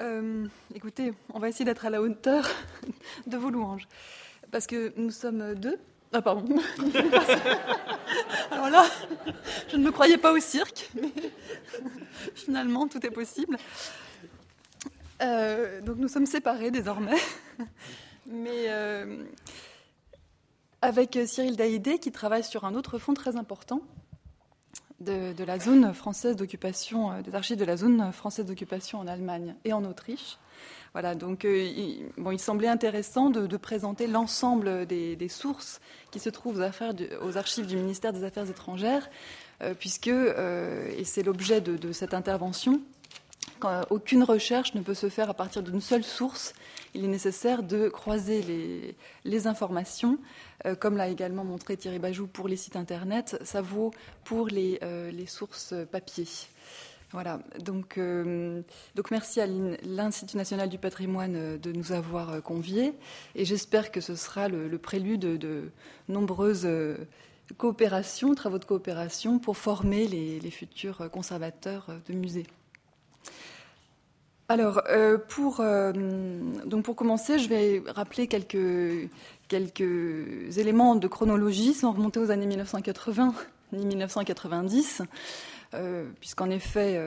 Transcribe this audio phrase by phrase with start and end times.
[0.00, 2.48] Euh, écoutez, on va essayer d'être à la hauteur
[3.26, 3.86] de vos louanges.
[4.50, 5.78] Parce que nous sommes deux.
[6.12, 6.56] Ah, pardon.
[8.50, 8.84] Alors là,
[9.68, 11.12] je ne me croyais pas au cirque, mais
[12.34, 13.58] finalement, tout est possible.
[15.22, 17.18] Euh, donc nous sommes séparés désormais.
[18.26, 19.22] Mais euh,
[20.82, 23.82] avec Cyril Daïdé, qui travaille sur un autre fonds très important,
[25.00, 29.54] de, la zone française d'occupation, euh, des archives de la zone française d'occupation en Allemagne
[29.64, 30.38] et en Autriche.
[30.92, 36.28] Voilà, donc euh, il, bon, il semblait intéressant de, présenter l'ensemble des, sources qui se
[36.28, 36.62] trouvent
[37.22, 39.08] aux, archives du ministère des Affaires étrangères,
[39.62, 42.80] euh, puisque, et c'est l'objet de, cette intervention,
[43.90, 46.54] aucune recherche ne peut se faire à partir d'une seule source.
[46.94, 50.18] Il est nécessaire de croiser les, informations,
[50.66, 53.38] euh, comme l'a également montré Thierry Bajou pour les sites internet.
[53.44, 53.92] Ça vaut
[54.24, 56.26] pour les, euh, sources papier.
[57.12, 58.62] Voilà, donc, euh,
[58.94, 62.92] donc merci à l'Institut national du patrimoine de nous avoir conviés
[63.34, 65.70] et j'espère que ce sera le, prélude de,
[66.08, 66.68] nombreuses
[67.56, 72.46] coopérations, travaux de coopération pour former les futurs conservateurs de musées.
[74.50, 75.92] Alors, euh, pour, euh,
[76.66, 79.08] donc pour commencer, je vais rappeler quelques,
[80.58, 83.32] éléments de chronologie sans remonter aux années 1980
[83.72, 85.02] ni 1990,
[85.74, 87.00] euh, puisqu'en effet,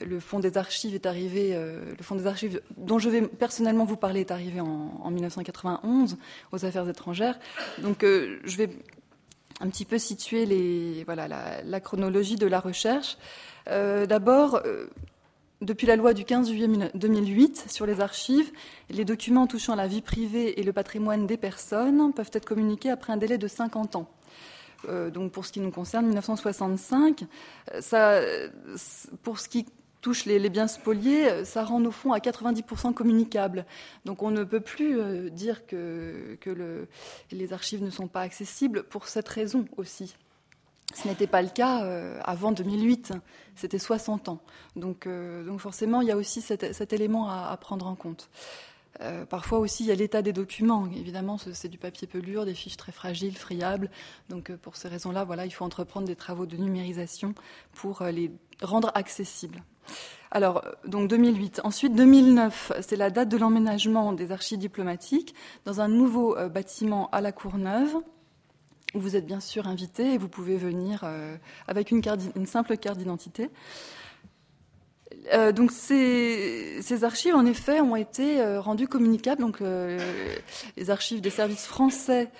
[0.00, 3.96] le Fonds des archives est arrivé, le Fonds des archives dont je vais personnellement vous
[3.96, 6.16] parler est arrivé en, 1991
[6.52, 7.36] aux affaires étrangères.
[7.78, 8.70] Donc, je vais
[9.60, 10.46] un petit peu situer
[11.04, 13.18] la chronologie de la recherche.
[13.66, 14.62] D'abord,
[15.64, 18.52] depuis la loi du 15 juillet 2008 sur les archives,
[18.90, 23.12] les documents touchant la vie privée et le patrimoine des personnes peuvent être communiqués après
[23.12, 24.08] un délai de 50 ans.
[24.88, 27.24] Euh, donc pour ce qui nous concerne, 1965,
[27.72, 28.20] euh, ça,
[29.22, 29.66] pour ce qui
[30.02, 33.64] touche les, biens spoliés, ça rend nos fonds à 90% communicables.
[34.04, 36.36] Donc on ne peut plus euh, dire que
[37.32, 40.14] les archives ne sont pas accessibles pour cette raison aussi.
[40.92, 43.14] Ce n'était pas le cas euh, avant 2008,
[43.56, 44.40] c'était 60 ans.
[44.76, 48.28] Donc, euh, donc, forcément, il y a aussi cet, élément à, prendre en compte.
[49.00, 50.86] Euh, parfois aussi, il y a l'état des documents.
[50.94, 53.90] Évidemment, c'est du papier pelure, des fiches très fragiles, friables.
[54.28, 57.34] Donc, pour ces raisons-là, voilà, il faut entreprendre des travaux de numérisation
[57.72, 58.30] pour les
[58.62, 59.64] rendre accessibles.
[60.30, 61.60] Alors, donc 2008.
[61.64, 65.34] Ensuite, 2009, c'est la date de l'emménagement des archives diplomatiques
[65.64, 67.96] dans un nouveau bâtiment à la Courneuve
[68.94, 72.02] vous êtes bien sûr invité et vous pouvez venir euh, avec une,
[72.46, 73.50] simple carte d'identité.
[75.32, 79.40] Euh, donc ces, archives, en effet, ont été euh, rendues communicables.
[79.40, 82.30] Donc les archives des services français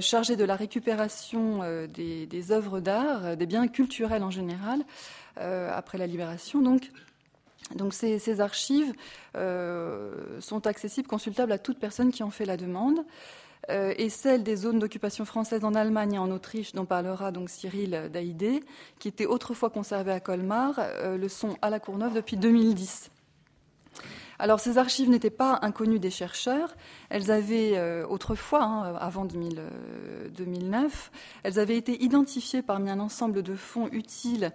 [0.00, 4.84] chargés de la récupération des, œuvres d'art, des biens culturels en général,
[5.36, 6.60] après la libération.
[6.60, 6.90] Donc,
[7.92, 8.92] ces, ces archives
[9.34, 13.02] sont accessibles, consultables à toute personne qui en fait la demande.
[13.70, 17.50] Euh, et celle des zones d'occupation française en Allemagne et en Autriche, dont parlera donc
[17.50, 18.60] Cyril Daïdé,
[18.98, 23.10] qui étaient autrefois conservées à Colmar, euh, le sont à la Courneuve depuis 2010.
[24.40, 26.76] Alors ces archives n'étaient pas inconnues des chercheurs,
[27.10, 31.10] elles avaient euh, autrefois, hein, avant 2009,
[31.42, 34.52] elles avaient été identifiées parmi un ensemble de fonds utiles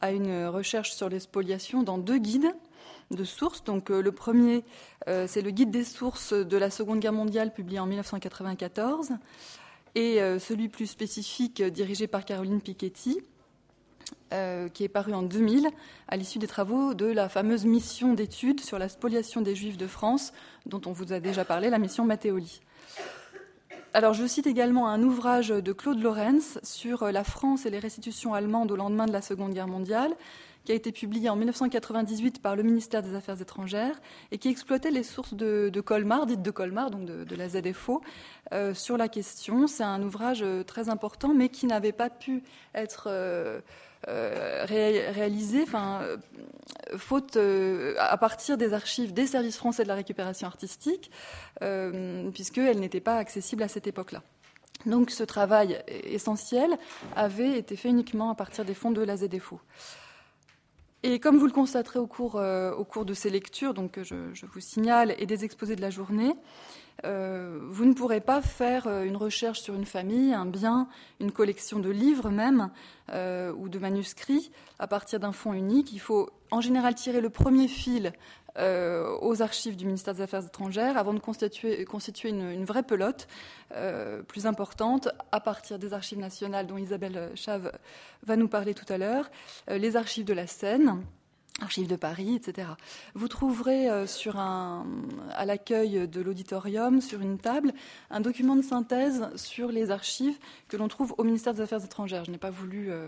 [0.00, 2.54] à une recherche sur les spoliations dans deux guides
[3.10, 3.64] de sources.
[3.64, 4.64] Donc euh, le premier,
[5.08, 9.10] euh, c'est le guide des sources de la Seconde Guerre mondiale publié en 1994
[9.94, 13.20] et euh, celui plus spécifique dirigé par Caroline Piketty.
[14.74, 15.68] qui est paru en 2000
[16.08, 19.86] à l'issue des travaux de la fameuse mission d'études sur la spoliation des Juifs de
[19.86, 20.32] France,
[20.66, 22.60] dont on vous a déjà parlé, la mission Matteoli.
[23.96, 28.34] Alors, je cite également un ouvrage de Claude Lorenz sur la France et les restitutions
[28.34, 30.16] allemandes au lendemain de la Seconde Guerre mondiale,
[30.64, 34.90] qui a été publié en 1998 par le ministère des Affaires étrangères et qui exploitait
[34.90, 38.00] les sources de, Colmar, dites de Colmar, donc de, la ZFO,
[38.52, 39.66] euh, sur la question.
[39.66, 42.42] C'est un ouvrage euh, très important, mais qui n'avait pas pu
[42.74, 43.60] être euh,
[44.06, 46.02] réalisé, enfin,
[46.96, 47.38] faute
[47.98, 51.10] à partir des archives des services français de la récupération artistique,
[52.34, 54.22] puisqu'elle n'était pas accessible à cette époque-là.
[54.84, 56.76] Donc ce travail essentiel
[57.16, 59.58] avait été fait uniquement à partir des fonds de la ZFO.
[61.06, 64.46] Et comme vous le constaterez au cours, euh, au cours de ces lectures, donc je,
[64.46, 66.32] vous signale, et des exposés de la journée,
[67.04, 70.88] euh, vous ne pourrez pas faire euh, une recherche sur une famille, un bien,
[71.20, 72.70] une collection de livres même,
[73.10, 75.92] ou de manuscrits à partir d'un fonds unique.
[75.92, 78.12] Il faut en général tirer le premier fil
[78.56, 81.84] euh, aux archives du ministère des Affaires étrangères avant de constituer,
[82.28, 83.26] une, vraie pelote
[83.74, 87.72] euh, plus importante à partir des archives nationales dont Isabelle Chave
[88.24, 89.28] va nous parler tout à l'heure,
[89.70, 91.02] euh, les archives de la Seine,
[91.60, 92.68] Archives de Paris, etc.
[93.14, 94.86] Vous trouverez euh, sur un,
[95.34, 97.72] à l'accueil de l'auditorium, sur une table,
[98.10, 100.36] un document de synthèse sur les archives
[100.68, 102.24] que l'on trouve au ministère des Affaires étrangères.
[102.24, 103.06] Je n'ai pas voulu euh,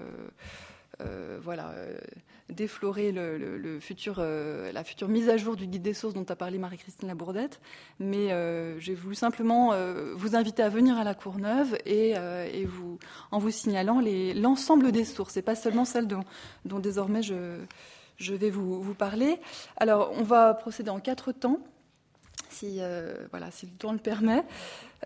[1.00, 1.75] euh, voilà,
[2.48, 6.58] déflorer le, futur, la future mise à jour du guide des sources dont a parlé
[6.58, 7.60] Marie-Christine Labourdette,
[7.99, 8.28] mais
[8.78, 9.72] j'ai voulu simplement
[10.14, 12.99] vous inviter à venir à la Courneuve et, et vous,
[13.32, 14.00] en vous signalant
[14.37, 16.25] l'ensemble des sources, et pas seulement celles dont,
[16.64, 17.58] dont désormais je
[18.16, 19.38] je vais vous, parler.
[19.76, 21.60] Alors, on va procéder en quatre temps,
[22.48, 24.42] si, euh, voilà, si le temps le permet.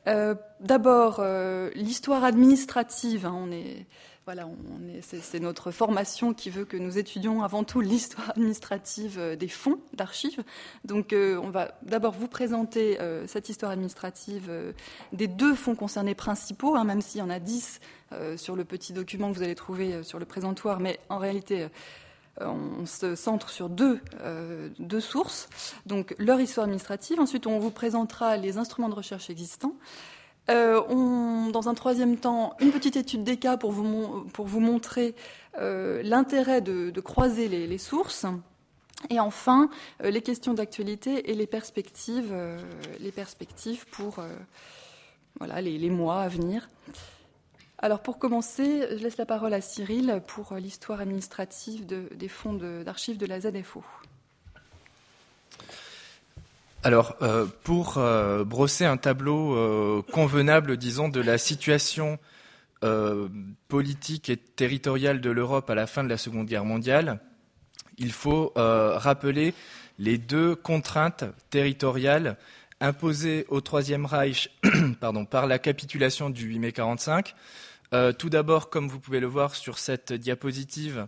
[0.07, 3.27] Euh, d'abord, euh, l'histoire administrative.
[3.27, 3.87] Hein, on est,
[4.27, 9.37] voilà, on est, c'est, notre formation qui veut que nous étudions avant tout l'histoire administrative
[9.37, 10.45] des fonds d'archives.
[10.85, 14.53] Donc, on va d'abord vous présenter cette histoire administrative
[15.13, 17.81] des deux fonds concernés principaux, hein, même s'il y en a dix
[18.37, 21.69] sur le petit document que vous allez trouver sur le présentoir, mais en réalité
[22.39, 23.71] on se centre sur
[24.21, 25.49] euh, deux, sources,
[25.87, 27.21] donc leur histoire administrative.
[27.21, 29.75] Ensuite, on vous présentera les instruments de recherche existants.
[30.49, 30.81] Euh,
[31.51, 35.15] dans un troisième temps, une petite étude des cas pour vous, montrer
[35.57, 38.27] l'intérêt de, croiser les, sources.
[39.11, 39.71] Et enfin,
[40.03, 42.35] les questions d'actualité et les perspectives,
[42.99, 44.25] les perspectives pour
[45.41, 46.69] les mois à venir.
[47.83, 53.17] Alors pour commencer, je laisse la parole à Cyril pour l'histoire administrative des fonds d'archives
[53.17, 53.83] de, la ZFO.
[56.83, 62.19] Alors, euh, pour euh, brosser un tableau euh, convenable, disons, de la situation
[63.69, 67.21] politique et territoriale de l'Europe à la fin de la Seconde Guerre mondiale,
[67.99, 69.53] il faut rappeler
[69.99, 72.39] les deux contraintes territoriales
[72.81, 74.51] imposées au Troisième Reich
[75.01, 77.35] pardon, par la capitulation du 8 mai 1945,
[77.93, 81.07] euh, tout d'abord, comme vous pouvez le voir sur cette diapositive,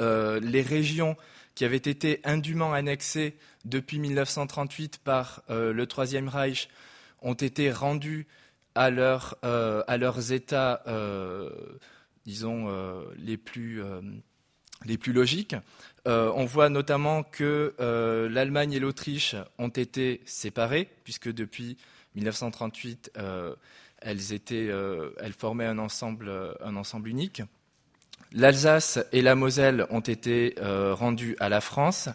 [0.00, 1.16] euh, les régions
[1.54, 6.68] qui avaient été indûment annexées depuis 1938 par euh, le Troisième Reich
[7.22, 8.26] ont été rendues
[8.74, 10.84] à, à leurs États,
[12.24, 12.68] disons,
[13.16, 13.82] les, plus,
[14.84, 15.56] les plus logiques.
[16.06, 17.74] on voit notamment que
[18.30, 21.76] l'Allemagne et l'Autriche ont été séparées, puisque depuis
[22.14, 23.12] 1938,
[24.00, 26.30] elles, étaient, euh, elles formaient un ensemble,
[26.62, 27.42] un ensemble unique.
[28.32, 32.08] L'Alsace et la Moselle ont été euh, rendues à la France.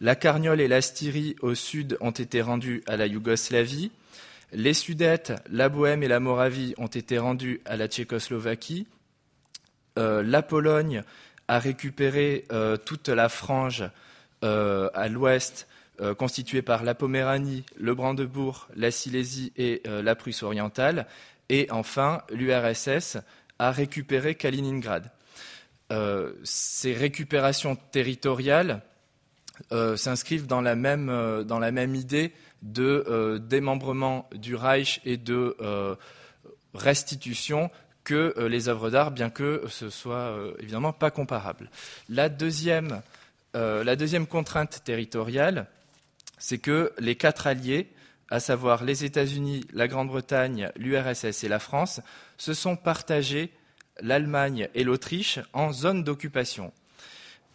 [0.00, 3.90] La Carniole et la Styrie au sud ont été rendues à la Yougoslavie.
[4.52, 8.86] Les Sudètes, la Bohème et la Moravie ont été rendues à la Tchécoslovaquie.
[9.98, 11.02] Euh, la Pologne
[11.48, 12.46] a récupéré
[12.84, 13.84] toute la frange
[14.42, 15.66] à l'ouest
[16.00, 21.06] euh, constituée par la Poméranie, le Brandebourg, la Silésie et euh, la Prusse orientale.
[21.50, 23.18] Et enfin, l'URSS
[23.60, 25.12] a récupéré Kaliningrad.
[25.92, 28.82] Euh, ces récupérations territoriales
[29.70, 32.32] s'inscrivent dans la même idée
[32.62, 35.56] de démembrement du Reich et de
[36.74, 37.70] restitution
[38.04, 41.70] que les œuvres d'art, bien que ce soit évidemment pas comparable.
[42.08, 43.02] La deuxième,
[43.54, 45.66] la deuxième contrainte territoriale,
[46.38, 47.88] c'est que les quatre alliés,
[48.30, 52.00] à savoir les États-Unis, la Grande-Bretagne, l'URSS et la France,
[52.36, 53.50] se sont partagés
[54.00, 56.72] l'Allemagne et l'Autriche en zone d'occupation.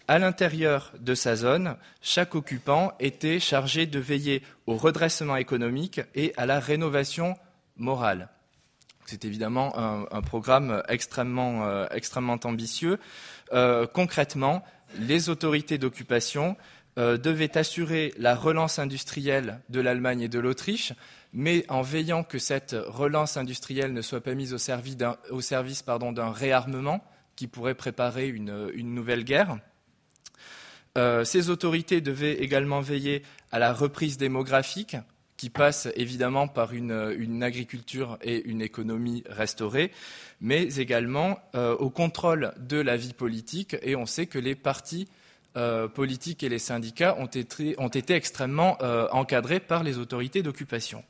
[0.08, 6.34] À l'intérieur de sa zone, chaque occupant était chargé de veiller au redressement économique et
[6.38, 7.38] à la rénovation
[7.78, 8.30] morale.
[9.10, 11.88] C'est évidemment un, programme extrêmement, euh,
[12.44, 13.00] ambitieux.
[13.54, 14.64] Euh, concrètement,
[15.00, 16.56] les autorités d'occupation
[17.00, 20.94] euh, devait assurer la relance industrielle de l'Allemagne et de l'Autriche,
[21.34, 27.04] mais en veillant que cette relance industrielle ne soit pas mise au service d'un, réarmement
[27.36, 29.58] qui pourrait préparer une, nouvelle guerre.
[31.24, 34.98] Ces autorités devaient également veiller à la reprise démographique,
[35.40, 39.90] qui passe évidemment par une, agriculture et une économie restaurée,
[40.42, 43.78] mais également euh, au contrôle de la vie politique.
[43.82, 45.08] Et on sait que les partis
[45.56, 51.06] euh, politiques et les syndicats ont été, extrêmement euh, encadrés par les autorités d'occupation.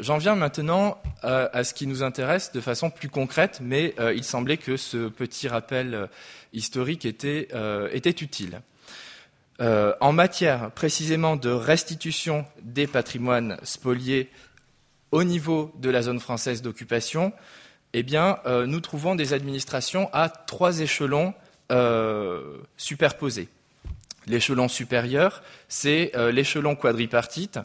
[0.00, 4.58] J'en viens maintenant à, ce qui nous intéresse de façon plus concrète, mais il semblait
[4.58, 6.10] que ce petit rappel
[6.52, 7.48] historique était
[8.20, 8.60] utile.
[9.60, 14.30] En matière précisément de restitution des patrimoines spoliés
[15.10, 17.32] au niveau de la zone française d'occupation,
[17.92, 21.34] eh bien, nous trouvons des administrations à trois échelons
[21.70, 23.48] euh, superposés.
[24.26, 27.58] L'échelon supérieur, c'est euh, l'échelon quadripartite,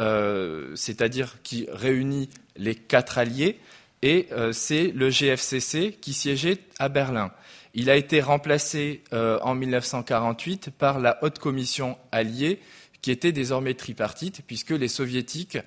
[0.00, 3.58] euh, c'est-à-dire qui réunit les quatre alliés,
[4.02, 7.32] et c'est le GFCC qui siégeait à Berlin.
[7.80, 12.58] Il a été remplacé en 1948 par la Haute Commission alliée,
[13.02, 15.58] qui était désormais tripartite, puisque les soviétiques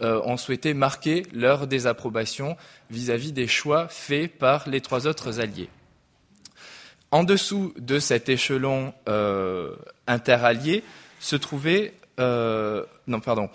[0.00, 2.56] ont souhaité marquer leur désapprobation
[2.90, 5.68] vis-à-vis des choix faits par les trois autres alliés.
[7.12, 8.92] En dessous de cet échelon
[10.08, 10.82] interallié
[11.20, 13.48] se trouvait non pardon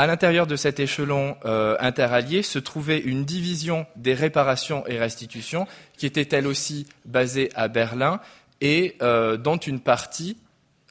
[0.00, 5.66] à l'intérieur de cet échelon euh, interallié se trouvait une division des réparations et restitutions
[5.98, 8.18] qui était elle aussi basée à Berlin
[8.62, 10.38] et euh, dont une partie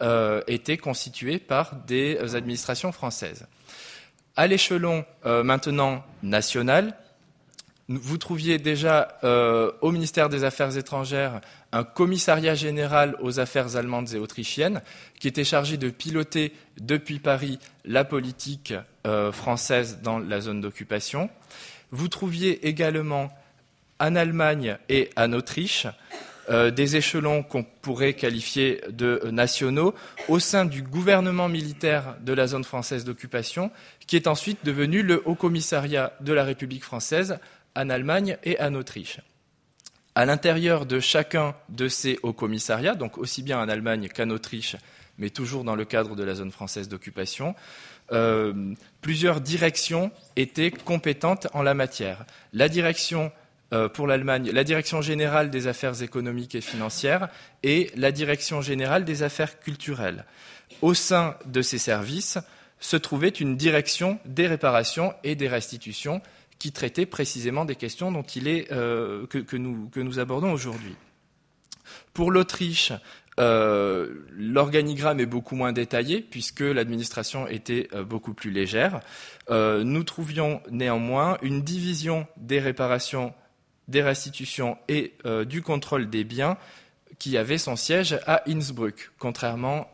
[0.02, 3.48] euh, était constituée par des administrations françaises.
[4.36, 6.96] À l'échelon maintenant national,
[7.90, 9.18] vous trouviez déjà
[9.82, 11.42] au ministère des Affaires étrangères
[11.72, 14.82] un commissariat général aux affaires allemandes et autrichiennes
[15.20, 18.74] qui était chargé de piloter depuis Paris la politique
[19.06, 21.30] euh, française dans la zone d'occupation.
[21.92, 23.30] Vous trouviez également
[24.00, 25.88] en Allemagne et en Autriche
[26.50, 29.94] euh, des échelons qu'on pourrait qualifier de nationaux
[30.28, 33.70] au sein du gouvernement militaire de la zone française d'occupation,
[34.08, 37.38] qui est ensuite devenu le Haut Commissariat de la République française
[37.76, 39.20] en Allemagne et en Autriche
[40.20, 44.76] à l'intérieur de chacun de ces hauts commissariats, donc aussi bien en Allemagne qu'en Autriche,
[45.18, 47.56] mais toujours dans le cadre de la zone française d'occupation,
[48.12, 52.26] euh, plusieurs directions étaient compétentes en la matière.
[52.52, 53.32] La direction
[53.72, 57.30] euh, pour l'Allemagne, la direction générale des affaires économiques et financières
[57.64, 60.26] et la direction générale des affaires culturelles.
[60.82, 62.40] Au sein de ces services
[62.82, 66.22] se trouvait une direction des réparations et des restitutions
[66.60, 70.96] qui traitait précisément des questions dont il est, euh, que, nous, que, nous, abordons aujourd'hui.
[72.14, 72.92] Pour l'Autriche,
[73.40, 79.00] euh, l'organigramme est beaucoup moins détaillé puisque l'administration était euh, beaucoup plus légère.
[79.50, 83.34] nous trouvions néanmoins une division des réparations,
[83.88, 85.14] des restitutions et
[85.48, 86.58] du contrôle des biens
[87.18, 89.92] qui avait son siège à Innsbruck, contrairement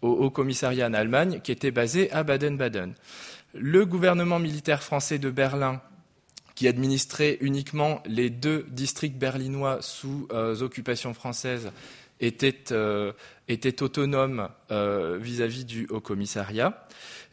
[0.00, 2.94] au, au, commissariat en Allemagne qui était basé à Baden-Baden.
[3.54, 5.80] Le gouvernement militaire français de Berlin
[6.58, 11.70] qui administrait uniquement les deux districts berlinois sous euh, occupation française,
[12.18, 13.12] était, euh,
[13.80, 16.88] autonome euh, vis-à-vis du Haut Commissariat.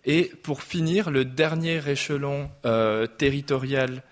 [0.06, 2.52] Et pour finir, le dernier échelon
[3.18, 4.04] territorial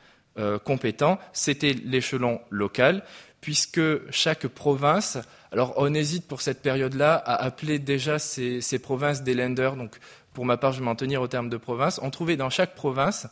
[0.64, 3.04] compétent, c'était l'échelon local,
[3.40, 5.20] puisque chaque province,
[5.52, 10.00] alors on hésite pour cette période-là à appeler déjà ces, ces provinces des lenders, donc
[10.34, 12.76] pour ma part je vais m'en tenir au terme de province, on trouvait dans chaque
[12.76, 13.28] province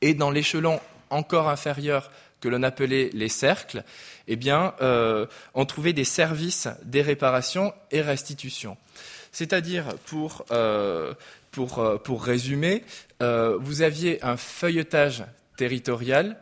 [0.00, 2.10] et dans l'échelon encore inférieur
[2.40, 3.82] que l'on appelait les cercles,
[4.28, 8.76] eh bien, euh, on trouvait des services des réparations et restitutions.
[9.32, 11.14] C'est-à-dire, pour, euh,
[11.50, 12.84] pour, euh, pour, résumer,
[13.20, 15.24] vous aviez un feuilletage
[15.56, 16.36] territorial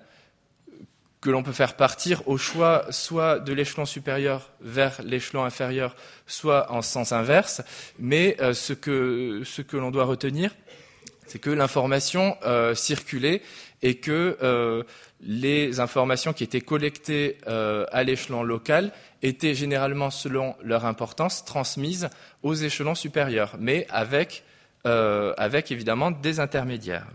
[1.26, 5.96] que l'on peut faire partir au choix soit de l'échelon supérieur vers l'échelon inférieur,
[6.28, 7.62] soit en sens inverse.
[7.98, 10.54] Mais ce que, ce que l'on doit retenir,
[11.26, 12.36] c'est que l'information
[12.74, 13.42] circulait
[13.82, 14.84] et que euh,
[15.20, 22.08] les informations qui étaient collectées euh, à l'échelon local étaient généralement, selon leur importance, transmises
[22.44, 23.88] aux échelons supérieurs, mais
[24.86, 27.08] euh, avec évidemment des intermédiaires.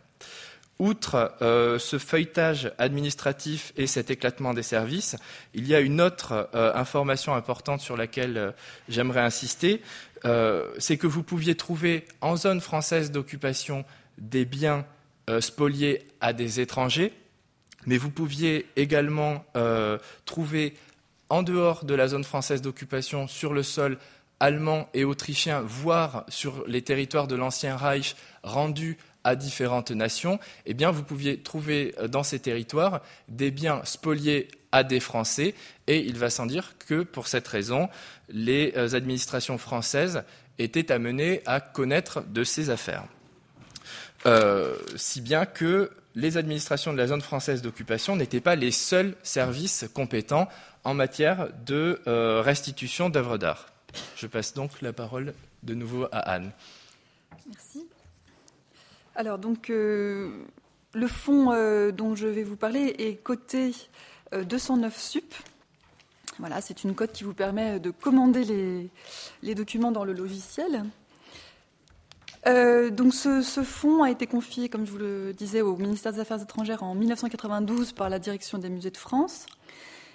[0.83, 5.15] Outre ce feuilletage administratif et cet éclatement des services,
[5.53, 8.55] il y a une autre information importante sur laquelle
[8.89, 9.83] j'aimerais insister,
[10.23, 13.85] c'est que vous pouviez trouver en zone française d'occupation
[14.17, 14.85] des biens
[15.29, 17.13] euh, spoliés à des étrangers,
[17.85, 20.73] mais vous pouviez également euh, trouver
[21.29, 23.97] en dehors de la zone française d'occupation sur le sol
[24.39, 30.73] allemand et autrichien, voire sur les territoires de l'ancien Reich rendus à différentes nations, eh
[30.73, 35.53] bien, vous pouviez trouver euh, dans ces territoires des biens spoliés à des Français,
[35.87, 37.89] et il va sans dire que, pour cette raison,
[38.29, 40.23] les administrations françaises
[40.59, 43.03] étaient amenées à connaître de ces affaires.
[44.25, 49.15] Euh, si bien que les administrations de la zone française d'occupation n'étaient pas les seuls
[49.23, 50.47] services compétents
[50.83, 53.67] en matière de euh, restitution d'œuvres d'art.
[54.15, 56.51] Je passe donc la parole de nouveau à Anne.
[57.47, 57.87] Merci.
[59.15, 60.31] Alors, donc, euh,
[60.93, 61.51] le fonds
[61.91, 63.73] dont je vais vous parler est coté
[64.33, 65.33] 209 sup.
[66.39, 68.89] Voilà, c'est une cote qui vous permet de commander
[69.43, 70.85] les, documents dans le logiciel.
[72.47, 76.19] Euh, donc ce, fonds a été confié, comme je vous le disais, au ministère des
[76.19, 79.45] Affaires étrangères en 1992 par la direction des musées de France.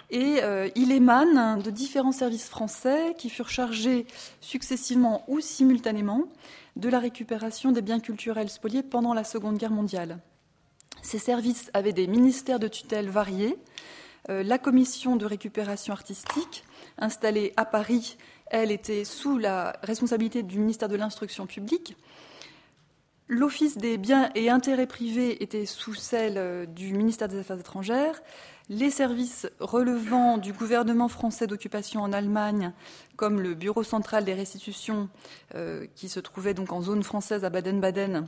[0.09, 4.07] Et euh, il émane de différents services français qui furent chargés
[4.39, 6.23] successivement ou simultanément
[6.75, 10.19] de la récupération des biens culturels spoliés pendant la Seconde Guerre mondiale.
[11.01, 13.57] Ces services avaient des ministères de tutelle variés,
[14.29, 16.65] la commission de récupération artistique,
[16.97, 18.17] installée à Paris,
[18.49, 21.95] elle était sous la responsabilité du ministère de l'Instruction publique.
[23.27, 28.21] L'Office des biens et intérêts privés était sous celle du ministère des Affaires étrangères.
[28.69, 32.73] Les services relevant du gouvernement français d'occupation en Allemagne,
[33.15, 35.07] comme le Bureau central des restitutions,
[35.55, 38.27] euh, qui se trouvait donc en zone française à Baden-Baden,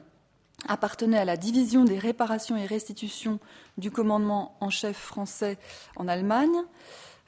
[0.66, 3.40] appartenaient à la division des réparations et restitutions
[3.78, 5.58] du commandement en chef français
[5.98, 6.56] en Allemagne.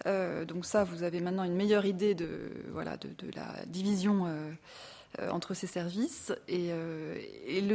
[0.06, 5.30] Euh, donc ça, vous avez maintenant une meilleure idée de, voilà, de, la division euh,
[5.32, 6.32] entre ces services.
[6.48, 6.70] Et,
[7.50, 7.68] il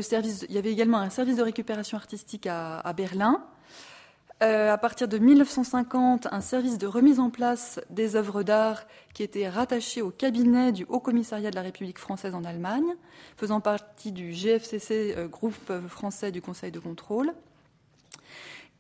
[0.48, 3.44] y avait également un service de récupération artistique à Berlin,
[4.42, 9.22] euh, à partir de 1950, un service de remise en place des œuvres d'art qui
[9.22, 12.96] était rattaché au cabinet du Haut Commissariat de la République française en Allemagne,
[13.38, 17.32] faisant partie du GFCC, euh, groupe français du Conseil de contrôle.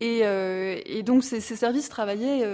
[0.00, 2.44] Et, euh, donc ces, services travaillaient,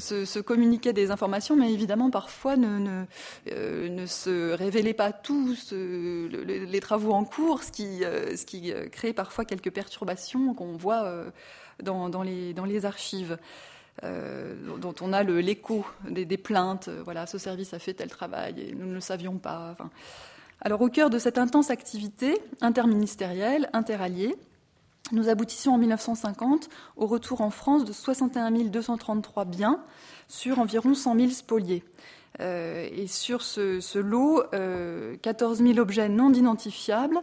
[0.00, 3.04] se, communiquaient des informations, mais évidemment parfois ne,
[3.46, 9.44] ne, se révélaient pas tous les travaux en cours, ce qui, ce qui crée parfois
[9.44, 11.30] quelques perturbations qu'on voit
[11.82, 13.38] dans, les, archives.
[14.02, 16.88] Euh, dont on a l'écho des, plaintes.
[16.88, 19.76] Euh, voilà, ce service a fait tel travail et nous ne le savions pas.
[20.62, 24.36] alors, au cœur de cette intense activité interministérielle, interalliée,
[25.12, 29.80] nous aboutissions en 1950 au retour en France de 61 233 biens
[30.28, 31.84] sur environ 100 000 spoliés.
[32.40, 34.44] Euh, et sur ce, lot,
[35.22, 37.18] 14 000 objets non identifiables,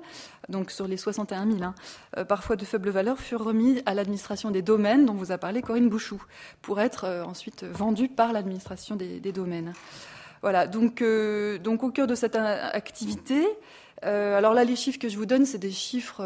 [0.50, 1.76] donc sur les 61 000, hein,
[2.18, 5.62] euh, parfois de faible valeur, furent remis à l'administration des domaines dont vous a parlé
[5.62, 6.22] Corinne Bouchou,
[6.62, 9.74] pour être euh, ensuite vendus par l'administration des, domaines.
[10.42, 11.04] Voilà, donc,
[11.64, 13.46] donc au cœur de cette activité,
[14.02, 16.24] alors là, les chiffres que je vous donne, c'est des chiffres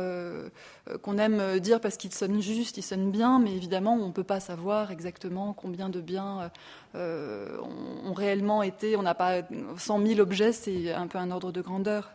[1.02, 4.24] qu'on aime dire parce qu'ils sonnent justes, ils sonnent bien, mais évidemment, on ne peut
[4.24, 6.52] pas savoir exactement combien de biens
[6.96, 7.58] euh,
[8.06, 9.44] ont, réellement été, on n'a pas
[9.78, 12.12] 100 000 objets, c'est un peu un ordre de grandeur.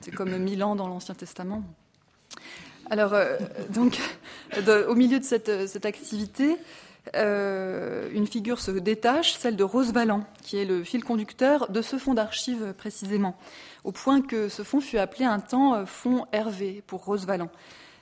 [0.00, 1.62] C'est comme 1000 ans dans l'Ancien Testament.
[2.90, 3.36] Alors, euh,
[3.70, 4.00] donc,
[4.88, 6.56] au milieu de cette, activité,
[7.16, 11.82] euh, une figure se détache, celle de Rose Valland, qui est le fil conducteur de
[11.82, 13.36] ce fonds d'archives précisément,
[13.84, 17.50] au point que ce fonds fut appelé un temps fonds Hervé pour Rose Valland.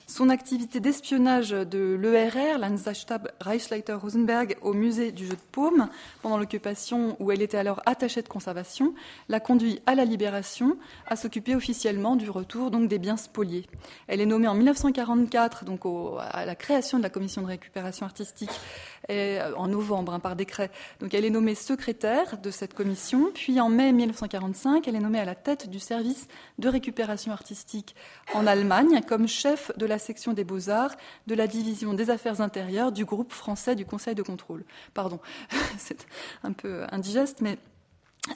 [0.09, 5.89] Son activité d'espionnage de l'ERR, l'Anstaltstab Reichsleiter Rosenberg, au musée du jeu de paume,
[6.21, 8.93] pendant l'occupation où elle était alors attachée de conservation,
[9.27, 13.65] l'a conduit à la libération à s'occuper officiellement du retour donc des biens spoliés.
[14.07, 15.81] Elle est nommée en 1944 donc
[16.21, 18.61] à la création de la commission de récupération artistique
[19.09, 20.69] euh, en novembre hein, par décret.
[20.99, 23.31] Donc elle est nommée secrétaire de cette commission.
[23.33, 26.27] Puis en mai 1945, elle est nommée à la tête du service
[26.59, 27.95] de récupération artistique
[28.33, 32.91] en Allemagne comme chef de la section des beaux-arts de la division des affaires intérieures
[32.91, 34.65] du groupe français du Conseil de contrôle.
[34.93, 35.19] Pardon,
[35.77, 36.05] c'est
[36.43, 37.57] un peu indigeste, mais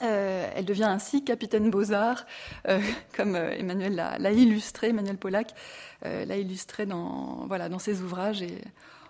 [0.02, 2.24] euh, elle devient ainsi capitaine Beaux-Arts,
[2.68, 2.80] euh,
[3.14, 5.54] comme Emmanuel l'a illustré, Emmanuel Pollack
[6.02, 8.58] l'a illustré dans, voilà, dans ses ouvrages et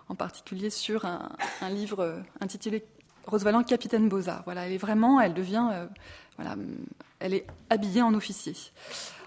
[0.09, 1.29] en particulier sur un,
[1.69, 2.83] livre intitulé
[3.25, 4.41] Rosevalent, capitaine Beaux-Arts.
[4.45, 5.85] Voilà, elle est vraiment, elle devient, euh,
[6.37, 6.55] voilà,
[7.19, 8.53] elle est habillée en officier.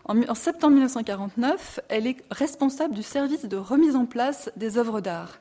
[0.05, 5.01] En, en, septembre 1949, elle est responsable du service de remise en place des œuvres
[5.01, 5.39] d'art,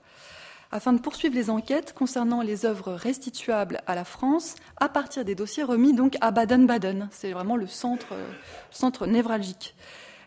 [0.72, 5.36] afin de poursuivre les enquêtes concernant les œuvres restituables à la France à partir des
[5.36, 7.10] dossiers remis donc à Baden-Baden.
[7.12, 8.32] C'est vraiment le centre, euh,
[8.72, 9.76] centre névralgique.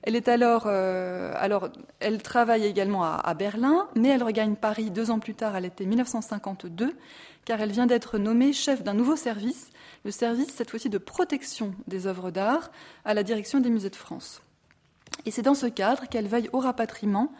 [0.09, 1.68] Elle est euh, alors,
[2.01, 5.85] elle travaille également à, Berlin, mais elle regagne Paris deux ans plus tard, à l'été
[5.85, 6.94] 1952,
[7.44, 9.68] car elle vient d'être nommée chef d'un nouveau service,
[10.07, 12.71] le service cette fois-ci de protection des œuvres d'art
[13.05, 14.40] à la direction des musées de France.
[15.27, 17.31] Et c'est dans ce cadre qu'elle veille au rapatriement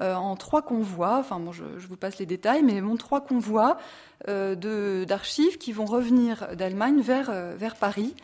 [0.00, 3.78] euh, en trois convois, enfin bon, je, vous passe les détails, mais bon, trois convois
[4.26, 8.16] euh, d'archives qui vont revenir d'Allemagne vers, Paris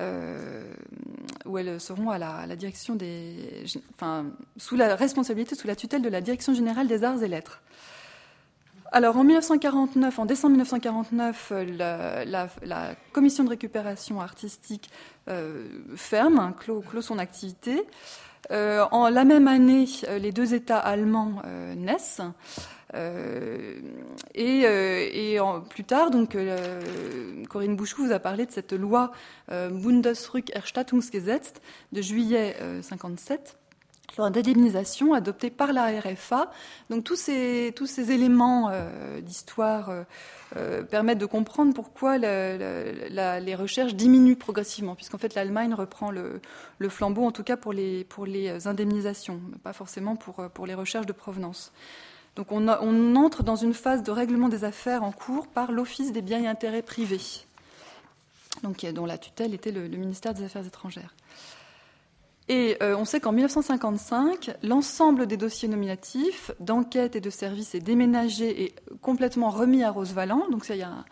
[0.00, 6.08] où elles seront à la, direction des, enfin, sous la responsabilité, sous la tutelle de
[6.08, 7.62] la Direction générale des arts et lettres.
[8.90, 12.48] Alors en 1949, en décembre 1949, la,
[13.12, 14.90] commission de récupération artistique
[15.28, 17.82] euh, ferme, hein, clôt, son activité.
[18.50, 19.86] Euh, en la même année,
[20.18, 21.42] les deux États allemands
[21.76, 22.22] naissent.
[22.94, 23.74] Euh,
[24.34, 26.80] et, euh, plus tard, donc, euh,
[27.48, 29.12] Corinne Bouchou vous a parlé de cette loi
[29.48, 31.52] Bundesrückerstattungsgesetz
[31.92, 33.56] de juillet 57
[34.16, 36.50] loi d'indemnisation adoptée par la RFA.
[36.90, 37.72] Donc tous ces,
[38.10, 38.72] éléments
[39.22, 39.92] d'histoire
[40.90, 46.40] permettent de comprendre pourquoi les recherches diminuent progressivement, puisqu'en fait l'Allemagne reprend le,
[46.88, 48.06] flambeau, en tout cas pour les,
[48.66, 51.72] indemnisations, pas forcément pour les recherches de provenance.
[52.38, 52.68] Donc on,
[53.16, 56.46] entre dans une phase de règlement des affaires en cours par l'Office des biens et
[56.46, 57.20] intérêts privés,
[58.62, 61.16] dont la tutelle était le, ministère des Affaires étrangères.
[62.48, 67.80] Et euh, on sait qu'en 1955, l'ensemble des dossiers nominatifs d'enquête et de service est
[67.80, 70.48] déménagé et complètement remis à Rose Valland.
[70.48, 71.04] Donc y a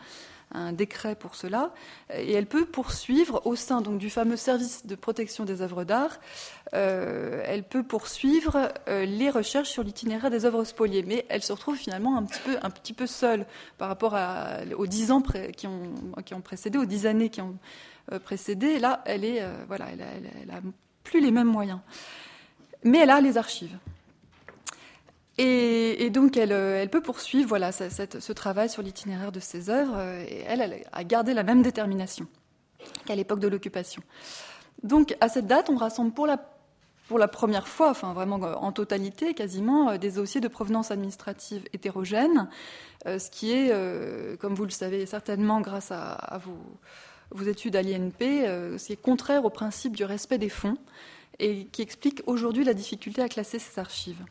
[0.52, 1.72] un, décret pour cela.
[2.14, 6.18] Et elle peut poursuivre au sein donc, du fameux service de protection des œuvres d'art.
[6.74, 11.52] Euh, elle peut poursuivre euh, les recherches sur l'itinéraire des œuvres spoliées, mais elle se
[11.52, 13.46] retrouve finalement un petit peu, un petit peu seule
[13.78, 14.16] par rapport
[14.76, 15.22] aux dix ans
[15.56, 17.56] qui ont, précédé, aux dix années qui ont
[18.12, 18.78] euh, précédé.
[18.78, 19.86] Là, elle est, voilà,
[21.04, 21.78] plus les mêmes moyens.
[22.84, 23.76] Mais elle a les archives.
[25.38, 30.00] Et, donc, elle, elle, peut poursuivre voilà, ce travail sur l'itinéraire de ses œuvres.
[30.28, 32.26] Et elle, elle, a gardé la même détermination
[33.04, 34.02] qu'à l'époque de l'occupation.
[34.82, 39.98] Donc, à cette date, on rassemble pour la, première fois, enfin vraiment en totalité, quasiment,
[39.98, 42.48] des dossiers de provenance administrative hétérogène,
[43.04, 46.58] ce qui est, comme vous le savez certainement grâce à, vos
[47.30, 50.76] vos études à l'INP, euh, c'est contraire au principe du respect des fonds
[51.38, 54.24] et qui explique aujourd'hui la difficulté à classer ces archives.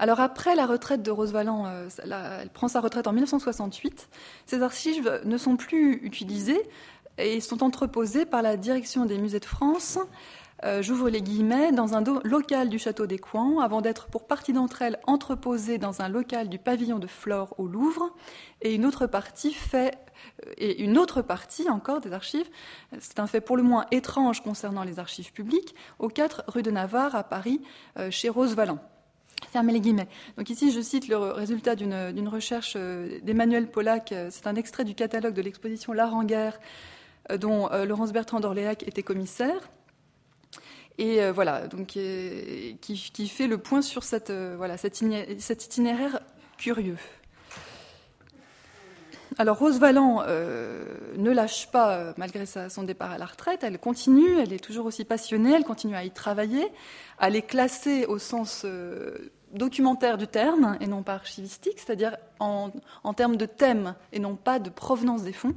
[0.00, 1.90] Alors après la retraite de Rose Valland, euh,
[2.42, 4.08] elle prend sa retraite en 1968,
[4.46, 6.62] ces archives ne sont plus utilisées
[7.18, 9.98] et sont entreposées par la direction des musées de France.
[10.64, 14.54] Euh, j'ouvre les guillemets, dans un local du château des Coins, avant d'être pour partie
[14.54, 18.14] d'entre elles entreposées dans un local du pavillon de Flore au Louvre,
[18.62, 19.98] et une autre partie fait
[20.46, 22.48] euh, et une autre partie encore des archives,
[23.00, 26.70] c'est un fait pour le moins étrange concernant les archives publiques, au 4 rue de
[26.70, 27.60] Navarre à Paris,
[28.08, 28.78] chez Rose Valland.
[29.50, 30.08] Fermez les guillemets.
[30.36, 34.14] Donc ici, je cite le résultat d'une recherche d'Emmanuel Pollack.
[34.30, 36.60] C'est un extrait du catalogue de l'exposition L'art en guerre,
[37.38, 39.70] dont Laurence Bertrand d'Orléac était commissaire.
[41.00, 46.20] Et euh, voilà, donc euh, qui, qui, fait le point sur cette, euh, cet, itinéraire
[46.58, 46.98] curieux.
[49.38, 50.84] Alors Rose Valland euh,
[51.22, 54.86] ne lâche pas, malgré sa, son départ à la retraite, elle continue, elle est toujours
[54.86, 56.68] aussi passionnée, elle continue à y travailler,
[57.18, 62.70] à les classer au sens euh, documentaire du terme et non pas archivistique, c'est-à-dire en,
[63.14, 65.54] termes de thème et non pas de provenance des fonds.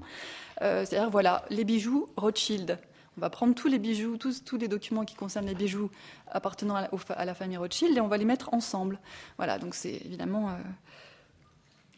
[0.62, 2.78] Euh, c'est-à-dire, voilà, les bijoux Rothschild,
[3.18, 5.92] on va prendre tous les bijoux, tous, les documents qui concernent les bijoux
[6.32, 9.00] appartenant à la, famille Rothschild et on va les mettre ensemble.
[9.38, 10.54] Voilà, donc c'est évidemment, euh,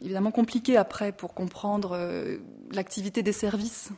[0.00, 2.36] évidemment compliqué après pour comprendre euh,
[2.72, 3.90] l'activité des services.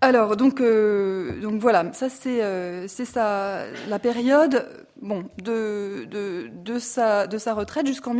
[0.00, 4.68] Alors, donc, euh, donc voilà, ça c'est euh, ça, la période
[5.02, 8.14] bon, de, de, de, sa, de sa retraite jusqu'en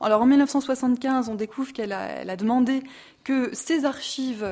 [0.00, 2.84] alors en 1975, on découvre qu'elle a, demandé
[3.24, 4.46] que ses archives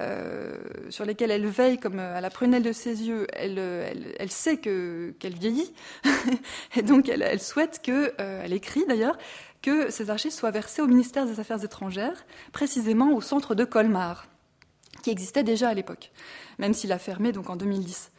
[0.00, 0.56] euh,
[0.88, 3.58] sur lesquelles elle veille comme à la prunelle de ses yeux, elle,
[4.18, 5.72] elle sait que qu'elle vieillit
[6.76, 9.18] et donc elle, souhaite que, euh, elle écrit d'ailleurs
[9.62, 14.26] que ces archives soient versées au ministère des Affaires étrangères, précisément au centre de Colmar
[15.02, 16.10] qui existait déjà à l'époque,
[16.58, 18.10] même s'il a fermé donc en 2010.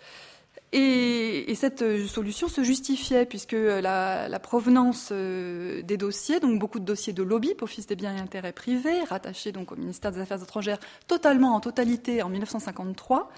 [0.73, 6.79] Et, et, cette solution se justifiait puisque la, la provenance euh, des dossiers, donc beaucoup
[6.79, 10.21] de dossiers de lobby, Office des biens et intérêts privés, rattachés donc au ministère des
[10.21, 13.29] Affaires étrangères, totalement en totalité en 1953.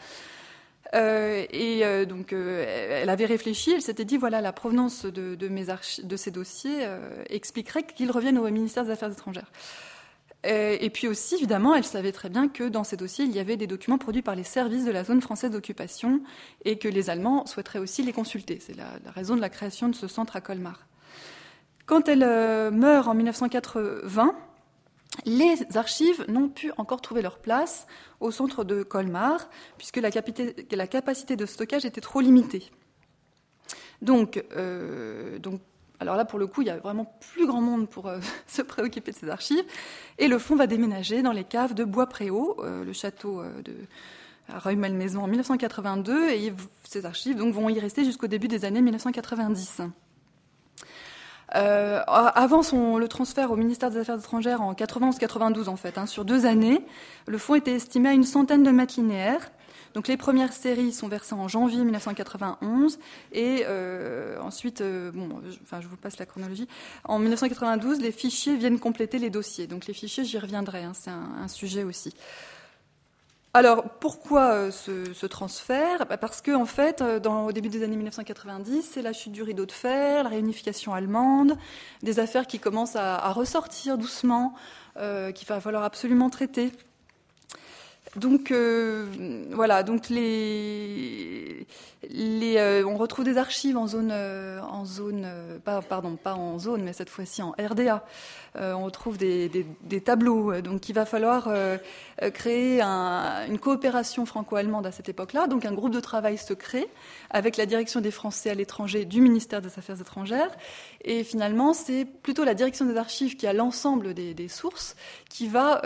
[0.96, 2.66] Euh, et euh, donc, euh,
[3.02, 5.66] elle avait réfléchi, elle s'était dit voilà, la provenance de, de, mes
[6.04, 9.52] de ces dossiers euh, expliquerait qu'ils reviennent au ministère des Affaires étrangères.
[10.46, 13.40] Euh, et puis aussi, évidemment, elle savait très bien que dans ces dossiers, il y
[13.40, 16.22] avait des documents produits par les services de la zone française d'occupation
[16.66, 18.60] et que les Allemands souhaiteraient aussi les consulter.
[18.60, 20.88] C'est la, raison de la création de ce centre à Colmar.
[21.86, 24.36] Quand elle euh, meurt en 1980,
[25.26, 27.88] les archives n'ont pu encore trouver leur place
[28.20, 32.72] au centre de Colmar, puisque la, la capacité de stockage était trop limitée.
[34.02, 35.62] Donc, euh, donc
[36.04, 38.62] alors là, pour le coup, il y a vraiment plus grand monde pour euh, se
[38.62, 39.64] préoccuper de ces archives.
[40.20, 43.74] Et le fonds va déménager dans les caves de Bois-Préau, euh, le château euh, de
[44.50, 46.30] Rueil-Malmaison en 1982.
[46.32, 49.82] Et ces archives vont y rester jusqu'au début des années 1990.
[51.56, 52.62] Euh, avant
[52.98, 56.82] le transfert au ministère des Affaires étrangères en 91-92, en fait, hein, sur deux années,
[57.28, 59.52] le fonds était estimé à une centaine de mètres linéaires.
[59.94, 63.00] Donc les premières séries sont versées en janvier 1991
[63.32, 65.12] et euh, ensuite, euh,
[65.50, 66.68] je, enfin je vous passe la chronologie.
[67.04, 69.68] En 1992, les fichiers viennent compléter les dossiers.
[69.68, 72.14] Donc les fichiers, j'y reviendrai, hein, c'est un, sujet aussi.
[73.54, 76.08] Alors pourquoi euh, ce, transfert?
[76.08, 79.68] Bah Parce que en fait, au début des années 1990, c'est la chute du rideau
[79.68, 81.56] de fer, la réunification allemande,
[82.02, 84.56] des affaires qui commencent à, ressortir doucement,
[84.96, 86.72] qu'il va falloir absolument traiter.
[88.16, 89.06] Donc euh,
[89.52, 91.66] voilà, donc les,
[92.86, 95.28] on retrouve des archives en zone, en zone,
[95.64, 98.06] pardon, pas en zone, mais cette fois-ci en RDA.
[98.56, 99.66] on retrouve des,
[100.04, 100.62] tableaux.
[100.62, 101.50] Donc, il va falloir
[102.34, 105.48] créer un, une coopération franco-allemande à cette époque-là.
[105.48, 106.88] Donc, un groupe de travail se crée
[107.30, 110.52] avec la direction des Français à l'étranger du ministère des Affaires étrangères.
[111.04, 114.96] Et finalement, c'est plutôt la direction des archives qui a l'ensemble des, sources
[115.30, 115.82] qui va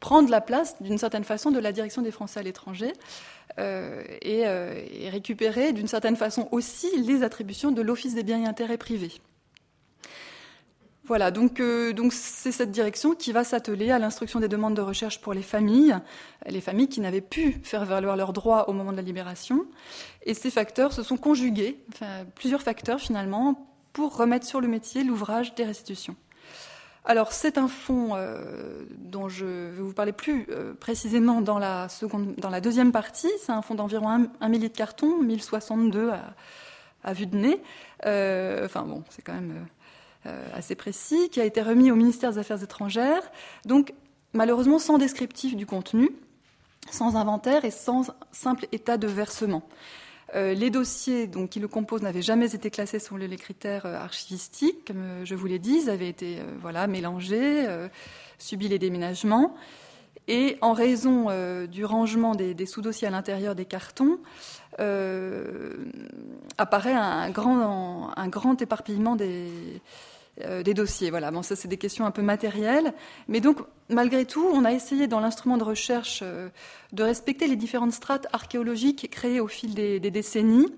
[0.00, 2.92] prendre la place, d'une certaine façon, de la direction des Français à l'étranger.
[3.58, 8.46] Euh, euh, et, récupérer d'une certaine façon aussi les attributions de l'Office des biens et
[8.46, 9.12] intérêts privés.
[11.04, 14.80] Voilà, donc euh, donc c'est cette direction qui va s'atteler à l'instruction des demandes de
[14.80, 15.96] recherche pour les familles,
[16.48, 19.66] les familles qui n'avaient pu faire valoir leurs droits au moment de la libération.
[20.24, 21.76] Et ces facteurs se sont conjugués,
[22.34, 26.16] plusieurs facteurs finalement, pour remettre sur le métier l'ouvrage des restitutions.
[27.04, 32.60] Alors c'est un fonds euh, dont je vais vous parler plus euh, précisément dans la,
[32.60, 33.30] deuxième partie.
[33.44, 36.34] C'est un fonds d'environ un, millier de cartons, 1062 à,
[37.02, 37.60] à vue de nez.
[38.06, 39.66] Euh, enfin bon, c'est quand même
[40.54, 43.22] assez précis, qui a été remis au ministère des Affaires étrangères.
[43.64, 43.92] Donc
[44.32, 46.10] malheureusement sans descriptif du contenu,
[46.92, 49.64] sans inventaire et sans simple état de versement.
[50.34, 54.86] Euh, les dossiers qui le composent n'avaient jamais été classés selon les critères euh, archivistiques,
[54.86, 57.66] comme euh, je vous l'ai dit, ils avaient été voilà, mélangés,
[58.38, 59.54] subi les déménagements.
[60.28, 61.26] Et en raison
[61.66, 64.20] du rangement des, sous-dossiers à l'intérieur des cartons,
[66.58, 69.50] apparaît un grand, un grand éparpillement des,
[70.40, 71.10] euh, des dossiers.
[71.10, 72.94] Voilà, bon, ça c'est des questions un peu matérielles.
[73.28, 73.58] Mais donc,
[73.90, 76.48] malgré tout, on a essayé dans l'instrument de recherche euh,
[76.92, 80.72] de respecter les différentes strates archéologiques créées au fil des, décennies.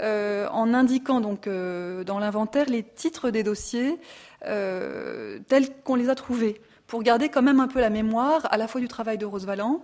[0.00, 3.98] Euh, en indiquant donc dans l'inventaire les titres des dossiers
[4.42, 8.68] tels qu'on les a trouvés, pour garder quand même un peu la mémoire à la
[8.68, 9.82] fois du travail de Rose Valland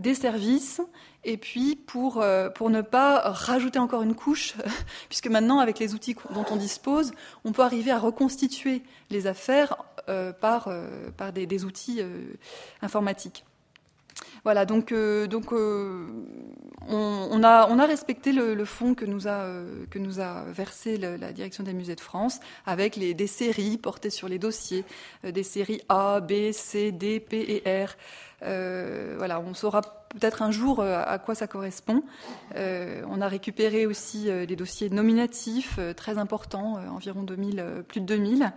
[0.00, 0.80] des services,
[1.24, 4.54] et puis pour, euh, pour ne pas rajouter encore une couche,
[5.08, 7.12] puisque maintenant, avec les outils dont on dispose,
[7.44, 9.76] on peut arriver à reconstituer les affaires
[10.08, 12.00] euh, par, euh, par des, outils
[12.80, 13.44] informatiques.
[14.44, 19.46] Voilà, donc, donc on, a, on a respecté le, fonds que nous a,
[19.90, 24.28] que nous a versé la direction des musées de France avec des séries portées sur
[24.28, 24.84] les dossiers,
[25.24, 27.96] des séries A, B, C, D, P et R.
[28.42, 32.02] Euh, voilà, on saura peut-être un jour euh, à quoi ça correspond.
[32.56, 38.52] Euh, on a récupéré aussi des dossiers nominatifs très importants, environ 2000, plus de 2000.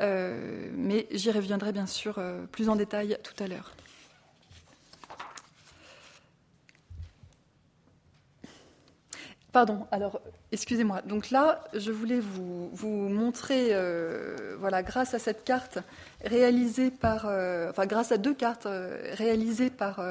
[0.00, 2.20] mais j'y reviendrai bien sûr
[2.50, 3.72] plus en détail tout à l'heure.
[9.52, 11.02] Pardon, alors excusez-moi.
[11.02, 15.78] Donc là, je voulais vous, montrer, euh, voilà, grâce à cette carte
[16.24, 20.02] réalisée par, euh, enfin grâce à deux cartes euh, réalisées par,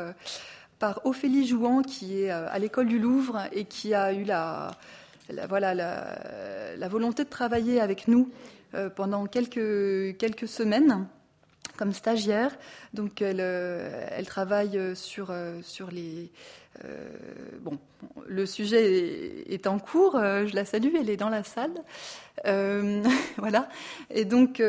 [0.77, 4.71] par Ophélie Jouan, qui est à l'école du Louvre et qui a eu la,
[5.49, 8.30] voilà, la, volonté de travailler avec nous
[8.95, 11.08] pendant quelques, quelques semaines
[11.94, 12.56] stagiaire.
[12.94, 16.32] Donc elle, elle travaille sur, sur les
[16.86, 17.10] euh,
[17.60, 17.78] bon,
[18.28, 21.74] le sujet est, en cours, euh, je la salue, elle est dans la salle.
[22.48, 23.04] Euh,
[23.38, 23.67] voilà.
[24.10, 24.62] Et donc,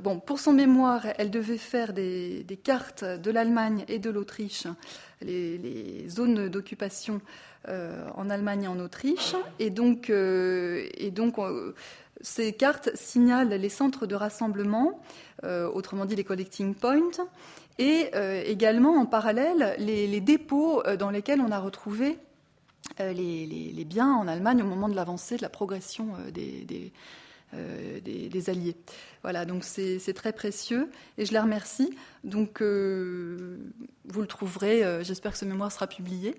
[0.00, 4.66] bon, pour son mémoire, elle devait faire des, cartes de l'Allemagne et de l'Autriche,
[5.22, 7.20] les, zones d'occupation
[7.68, 9.34] en Allemagne et en Autriche.
[9.58, 11.36] Et donc, et donc
[12.20, 15.00] ces cartes signalent les centres de rassemblement,
[15.42, 17.26] autrement dit les collecting points,
[17.80, 22.18] et euh, également en parallèle les, dépôts euh, dans lesquels on a retrouvé
[23.00, 26.92] euh, les, biens en Allemagne au moment de l'avancée, de la progression des,
[27.52, 28.76] Alliés.
[29.22, 31.90] Voilà, donc c'est très précieux et je les remercie.
[32.24, 36.36] Donc vous le trouverez, j'espère que ce mémoire sera publié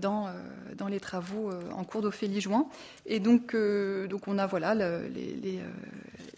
[0.00, 0.28] dans,
[0.76, 2.66] dans les travaux en cours d'Ophélie Join.
[3.06, 5.60] Et donc, donc on a voilà les,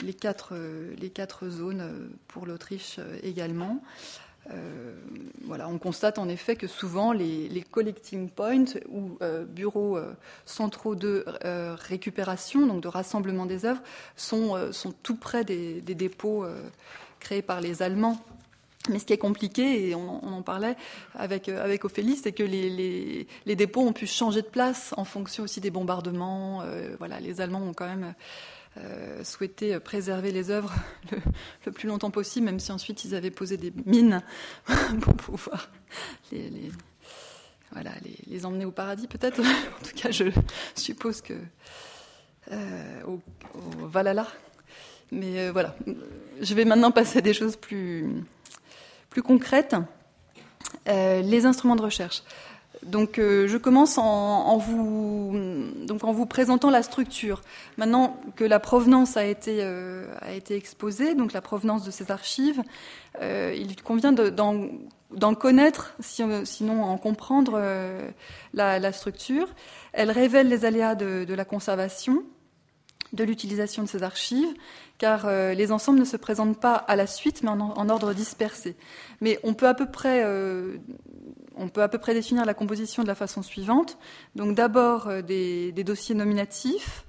[0.02, 2.98] les quatre, euh, les quatre zones euh, pour l'Autriche
[4.50, 4.94] euh,
[5.44, 9.98] voilà, on constate en effet que souvent les, collecting points ou bureaux
[10.44, 11.24] centraux de
[11.88, 13.82] récupération, donc de rassemblement des œuvres,
[14.16, 16.44] sont, sont tout près des, dépôts
[17.20, 18.20] créés par les Allemands
[18.88, 20.76] mais ce qui est compliqué, et on, en parlait
[21.16, 25.42] avec, avec Ophélie, c'est que les, les, dépôts ont pu changer de place en fonction
[25.42, 26.62] aussi des bombardements.
[26.98, 28.14] voilà, les Allemands ont quand même
[28.78, 30.74] euh, souhaité préserver les œuvres
[31.66, 34.22] le, plus longtemps possible, même si ensuite ils avaient posé des mines
[35.00, 35.70] pour pouvoir
[36.30, 36.70] les,
[37.72, 37.90] voilà,
[38.26, 39.40] les, emmener au paradis, peut-être.
[39.40, 40.24] en tout cas, je
[40.74, 41.34] suppose que
[42.52, 43.20] euh, au,
[43.86, 44.26] Valhalla.
[45.10, 45.76] Mais euh, voilà,
[46.40, 48.06] je vais maintenant passer à des choses plus,
[49.08, 49.76] plus concrètes.
[50.86, 52.22] les instruments de recherche.
[52.86, 57.42] Donc, euh, je commence en, vous, présentant la structure.
[57.76, 60.06] Maintenant que la provenance a été, euh,
[60.50, 62.62] exposée, donc la provenance de ces archives,
[63.20, 67.60] euh, il convient d'en connaître, sinon en comprendre
[68.54, 69.48] la, structure.
[69.92, 72.22] Elle révèle les aléas de, la conservation,
[73.12, 74.52] de l'utilisation de ces archives,
[74.98, 78.76] car les ensembles ne se présentent pas à la suite, mais en ordre dispersé.
[79.20, 80.24] Mais on peut à peu près
[81.56, 83.98] on peut à peu près définir la composition de la façon suivante.
[84.34, 87.04] Donc d'abord euh, des, dossiers nominatifs.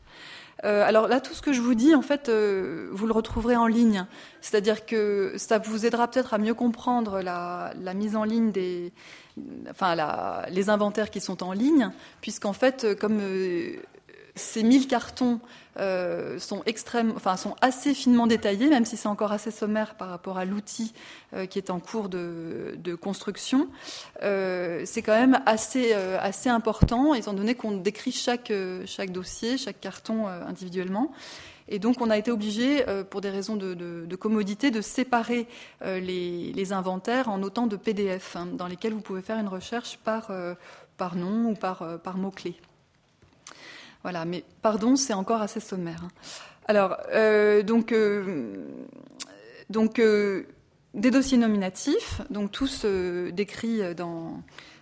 [0.63, 3.55] Euh, alors là, tout ce que je vous dis, en fait, euh, vous le retrouverez
[3.55, 4.07] en ligne.
[4.41, 8.91] C'est-à-dire que ça vous aidera peut-être à mieux comprendre la, mise en ligne des,
[9.69, 9.95] enfin,
[10.49, 13.21] les inventaires qui sont en ligne, puisqu'en fait, comme
[14.37, 15.39] ces 1000 cartons
[15.79, 20.39] euh, sont, extrêmes, enfin, assez finement détaillés, même si c'est encore assez sommaire par rapport
[20.39, 20.93] à l'outil
[21.33, 23.67] euh, qui est en cours de, construction.
[24.23, 28.51] Euh, c'est quand même assez, assez important, étant donné qu'on décrit chaque,
[29.09, 31.11] dossier, chaque carton individuellement.
[31.69, 35.47] Et donc, on a été obligé, pour des raisons de, commodité, de séparer
[35.83, 40.31] les, inventaires en autant de PDF, hein, dans lesquels vous pouvez faire une recherche par,
[41.15, 42.55] nom ou par, par mots-clés.
[44.07, 46.01] Voilà, mais pardon, c'est encore assez sommaire.
[46.01, 46.07] Hein.
[46.65, 48.55] Alors, euh, donc, euh,
[49.69, 50.43] donc euh,
[50.93, 54.41] des dossiers nominatifs, donc tous décrits dans,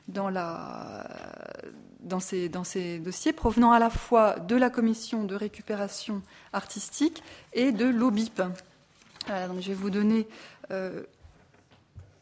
[0.09, 1.09] dans, la,
[2.01, 6.21] dans, ces, dans ces dossiers, provenant à la fois de la commission de récupération
[6.53, 8.43] artistique et de l'OBIP.
[9.25, 10.27] Voilà, donc je vais vous donner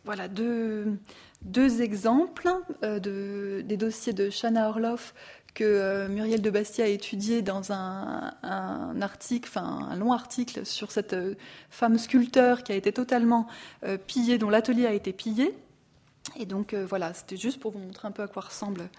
[0.05, 0.97] voilà, deux,
[1.41, 2.49] deux exemples
[2.81, 5.13] de, des dossiers de Shana Orloff
[5.53, 8.33] que euh, Muriel de Bastia a étudié dans un,
[9.01, 11.35] article, enfin un long article sur cette euh,
[11.69, 13.47] femme sculpteur qui a été totalement
[13.83, 15.55] euh, pillée, dont l'atelier a été pillé.
[16.37, 18.89] Et donc voilà, c'était juste pour vous montrer un peu à quoi ressemble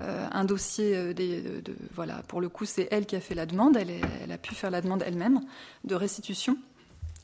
[0.00, 1.14] un dossier.
[1.14, 1.62] de,
[1.94, 3.76] voilà, pour le coup, c'est elle qui a fait la demande.
[3.76, 5.40] elle a pu faire la demande elle-même
[5.84, 6.58] de restitution.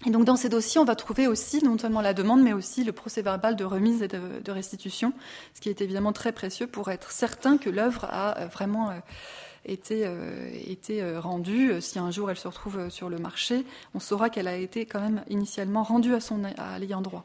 [0.07, 2.85] Et donc dans ces dossiers, on va trouver aussi non seulement la demande, mais aussi
[2.85, 5.13] le procès verbal de remise et de, restitution,
[5.55, 8.95] ce qui est évidemment très précieux pour être certain que l'œuvre a euh, vraiment euh,
[9.65, 11.81] été, euh, été rendue.
[11.81, 13.65] Si un jour elle se retrouve sur le marché,
[13.95, 17.25] on saura qu'elle a été quand même initialement rendue à, son, à l'ayant droit.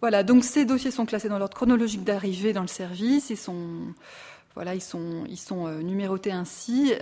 [0.00, 3.30] Voilà, donc ces dossiers sont classés dans l'ordre chronologique d'arrivée dans le service.
[3.30, 3.94] Ils sont,
[4.54, 6.94] voilà, ils sont, ils sont numérotés ainsi.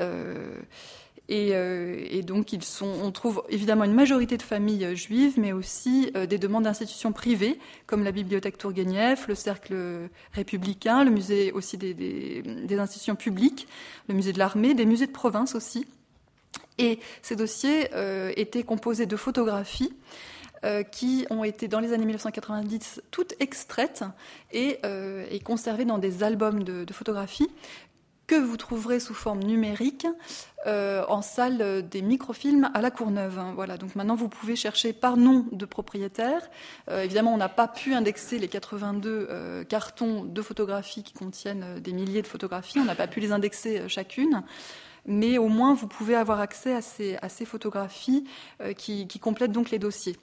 [1.29, 6.39] Et, donc, on trouve évidemment une majorité de familles euh, juives, mais aussi euh, des
[6.39, 13.17] demandes d'institutions privées, comme la bibliothèque Tourguenieff, le Cercle républicain, le musée aussi des, institutions
[13.17, 13.67] publiques,
[14.09, 15.87] le musée de l'armée, des musées de province aussi.
[16.79, 17.89] Et ces dossiers
[18.37, 19.95] étaient composés de photographies
[20.91, 24.05] qui ont été dans les années 1990 toutes extraites
[24.53, 24.79] et,
[25.43, 27.49] conservées dans des albums de photographies
[28.27, 30.07] que vous trouverez sous forme numérique
[30.67, 33.41] euh, en salle des microfilms à la Courneuve.
[33.55, 36.51] Voilà, donc maintenant vous pouvez chercher par nom de propriétaire.
[36.91, 41.79] Euh, évidemment, on n'a pas pu indexer les 82 euh, cartons de photographies qui contiennent
[41.81, 42.81] des milliers de photographies.
[42.81, 44.43] On n'a pas pu les indexer chacune.
[45.09, 48.25] Mais au moins, vous pouvez avoir accès à ces, à ces photographies
[48.77, 50.17] qui, qui complètent donc les dossiers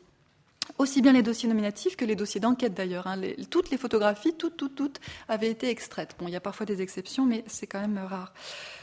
[0.78, 3.08] aussi bien les dossiers nominatifs que les dossiers d'enquête d'ailleurs.
[3.08, 3.19] Hein.
[3.49, 6.15] toutes les photographies, toutes, toutes, toutes, avaient été extraites.
[6.19, 8.34] Bon, il y a parfois des exceptions, mais c'est quand même rare.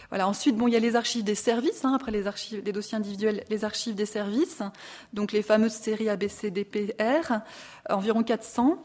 [0.09, 0.27] Voilà.
[0.27, 1.85] Ensuite, bon, il y a les archives des services.
[1.85, 4.62] Hein, après les archives, des dossiers individuels, les archives des services.
[5.12, 7.40] Donc les fameuses séries ABCDPR,
[7.88, 8.85] environ 400.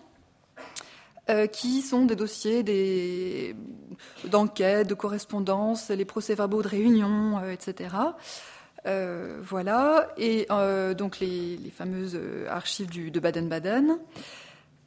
[1.28, 2.64] Euh, qui sont des dossiers
[4.26, 7.96] d'enquête, de correspondance, les procès-verbaux de réunion, euh, etc.
[8.86, 13.98] Euh, voilà, et euh, donc les, fameuses euh, archives de Baden-Baden.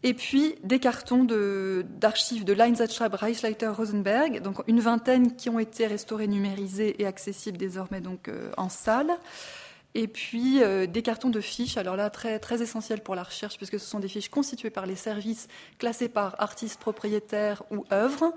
[0.05, 5.89] Et puis des cartons d'archives de, de Reichsleiter Rosenberg, donc une vingtaine qui ont été
[5.89, 9.11] restaurés, numérisés et accessibles désormais donc en salle.
[9.97, 13.81] Et puis des cartons de fiches, alors là très, très essentiel pour la recherche puisque
[13.81, 18.33] ce sont des fiches constituées par les services classés par artistes propriétaires ou œuvres,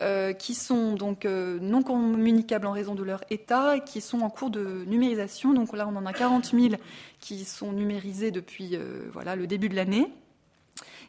[0.00, 4.20] euh, qui sont donc euh, non communicables en raison de leur état et qui sont
[4.20, 5.52] en cours de numérisation.
[5.52, 6.74] Donc là on en a 40 000
[7.20, 8.78] qui sont numérisés depuis
[9.12, 10.12] voilà, le début de l'année.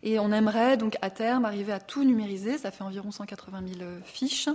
[0.02, 3.90] Et on aimerait donc à terme arriver à tout numériser, ça fait environ 180 000
[4.06, 4.50] fiches.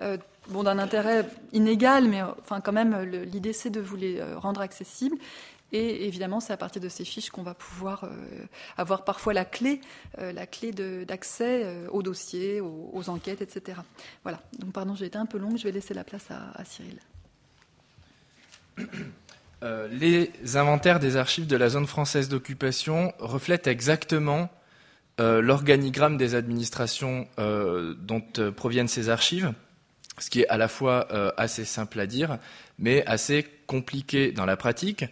[0.00, 0.16] Euh,
[0.48, 4.60] bon, d'un intérêt inégal, mais enfin quand même, l'idée c'est de vous les euh, rendre
[4.60, 5.16] accessibles.
[5.72, 8.08] Et évidemment, c'est à partir de ces fiches qu'on va pouvoir euh,
[8.76, 9.80] avoir parfois la clé,
[10.18, 13.78] la clé d'accès aux dossiers, aux, enquêtes, etc.
[14.22, 14.40] Voilà.
[14.58, 15.56] Donc, pardon, j'ai été un peu longue.
[15.56, 16.98] Je vais laisser la place à, Cyril.
[19.90, 24.50] les inventaires des archives de la zone française d'occupation reflètent exactement
[25.18, 28.22] l'organigramme des administrations dont
[28.54, 29.52] proviennent ces archives,
[30.18, 31.08] ce qui est à la fois
[31.38, 32.38] assez simple à dire,
[32.78, 35.04] mais assez compliqué dans la pratique,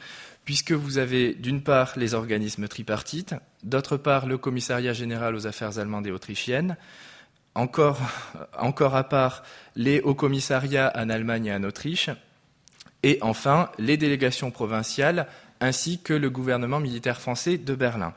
[0.45, 5.79] puisque vous avez d'une part les organismes tripartites, d'autre part le commissariat général aux affaires
[5.79, 6.77] allemandes et autrichiennes,
[7.55, 8.01] encore,
[8.59, 9.43] encore à part
[9.77, 12.11] les hauts commissariats en Allemagne et en Autriche,
[13.03, 15.27] et enfin les délégations provinciales
[15.61, 18.15] ainsi que le gouvernement militaire français de Berlin.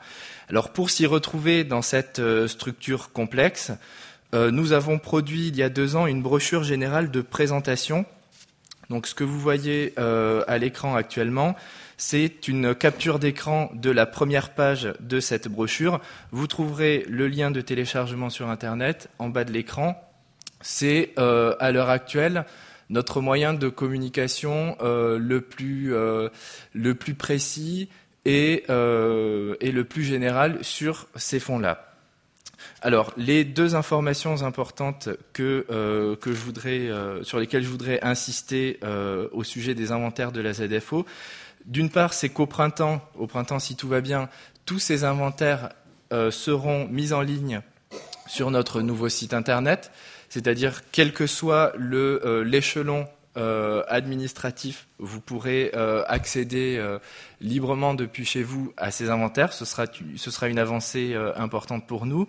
[0.48, 3.70] Alors pour s'y retrouver dans cette euh, structure complexe,
[4.34, 8.06] euh, nous avons produit il y a deux ans une brochure générale de présentation.
[8.90, 11.54] Donc ce que vous voyez euh, à l'écran actuellement,
[11.96, 16.00] c'est une capture d'écran de la première page de cette brochure.
[16.32, 20.00] Vous trouverez le lien de téléchargement sur Internet en bas de l'écran.
[20.60, 22.44] C'est euh, à l'heure actuelle
[22.90, 26.28] notre moyen de communication euh, le, plus, euh,
[26.74, 27.88] le plus précis
[28.24, 31.90] et, le plus général sur ces fonds-là.
[32.82, 35.66] Alors, les deux informations importantes que,
[36.20, 36.88] que je voudrais,
[37.22, 38.78] sur lesquelles je voudrais insister
[39.32, 41.04] au sujet des inventaires de la ZFO,
[41.64, 44.28] d'une part, c'est qu'au printemps, au printemps si tout va bien,
[44.66, 45.70] tous ces inventaires
[46.12, 47.60] euh, seront mis en ligne
[48.26, 49.90] sur notre nouveau site internet,
[50.28, 53.06] c'est-à-dire quel que soit euh, l'échelon
[53.36, 55.72] euh, administratif, vous pourrez
[56.06, 56.82] accéder
[57.40, 59.52] librement depuis chez vous à ces inventaires.
[59.52, 59.86] Ce sera,
[60.16, 62.26] ce sera une avancée importante pour nous.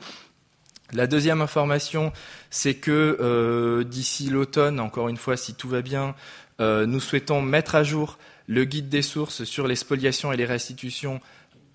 [0.93, 2.11] La deuxième information,
[2.49, 6.15] c'est que d'ici l'automne, encore une fois, si tout va bien,
[6.59, 8.17] nous souhaitons mettre à jour
[8.47, 11.19] le guide des sources sur les spoliations et les restitutions,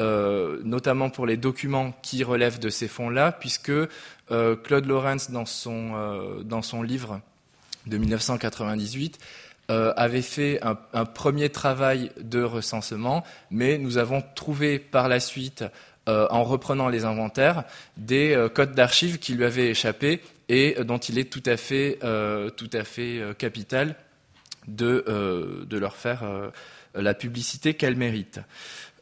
[0.01, 5.47] euh, notamment pour les documents qui relèvent de ces fonds-là, puisque euh, Claude Lorenz, dans
[5.47, 7.21] son, euh, dans son livre
[7.87, 9.19] de 1998,
[9.97, 15.65] avait fait un, premier travail de recensement, mais nous avons trouvé par la suite,
[16.09, 17.63] en reprenant les inventaires,
[17.97, 22.01] des codes d'archives qui lui avaient échappé et dont il est tout à fait
[23.39, 23.95] capital
[24.71, 26.51] de, euh, de leur faire euh,
[26.95, 28.41] la publicité qu'elles méritent.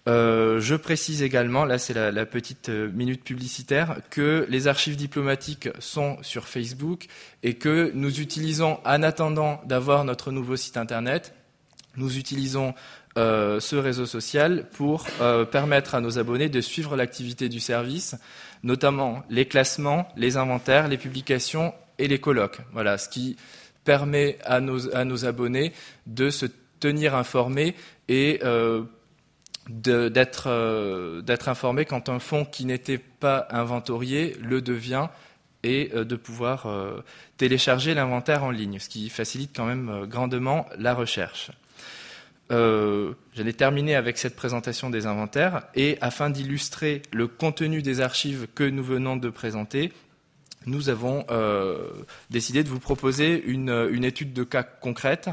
[0.09, 6.17] Euh, je précise également, là c'est la, petite minute publicitaire, que les archives diplomatiques sont
[6.23, 7.07] sur Facebook
[7.43, 11.35] et que nous utilisons, en attendant d'avoir notre nouveau site internet,
[11.97, 12.75] nous utilisons
[13.17, 15.05] ce réseau social pour
[15.51, 18.15] permettre à nos abonnés de suivre l'activité du service,
[18.63, 22.61] notamment les classements, les inventaires, les publications et les colloques.
[22.73, 23.37] Voilà, ce qui
[23.89, 25.73] permet à nos, abonnés
[26.07, 26.45] de se
[26.79, 27.75] tenir informés
[28.07, 28.83] et euh,
[29.71, 35.09] d'être euh, informés quand un fonds qui n'était pas inventorié le devient
[35.63, 37.03] et euh, de pouvoir euh,
[37.39, 41.51] télécharger l'inventaire en ligne, ce qui facilite quand même grandement la recherche.
[42.51, 48.65] J'allais terminer avec cette présentation des inventaires et afin d'illustrer le contenu des archives que
[48.65, 49.93] nous venons de présenter,
[50.67, 51.91] nous avons euh,
[52.31, 55.31] décidé de vous proposer une, étude de cas concrète.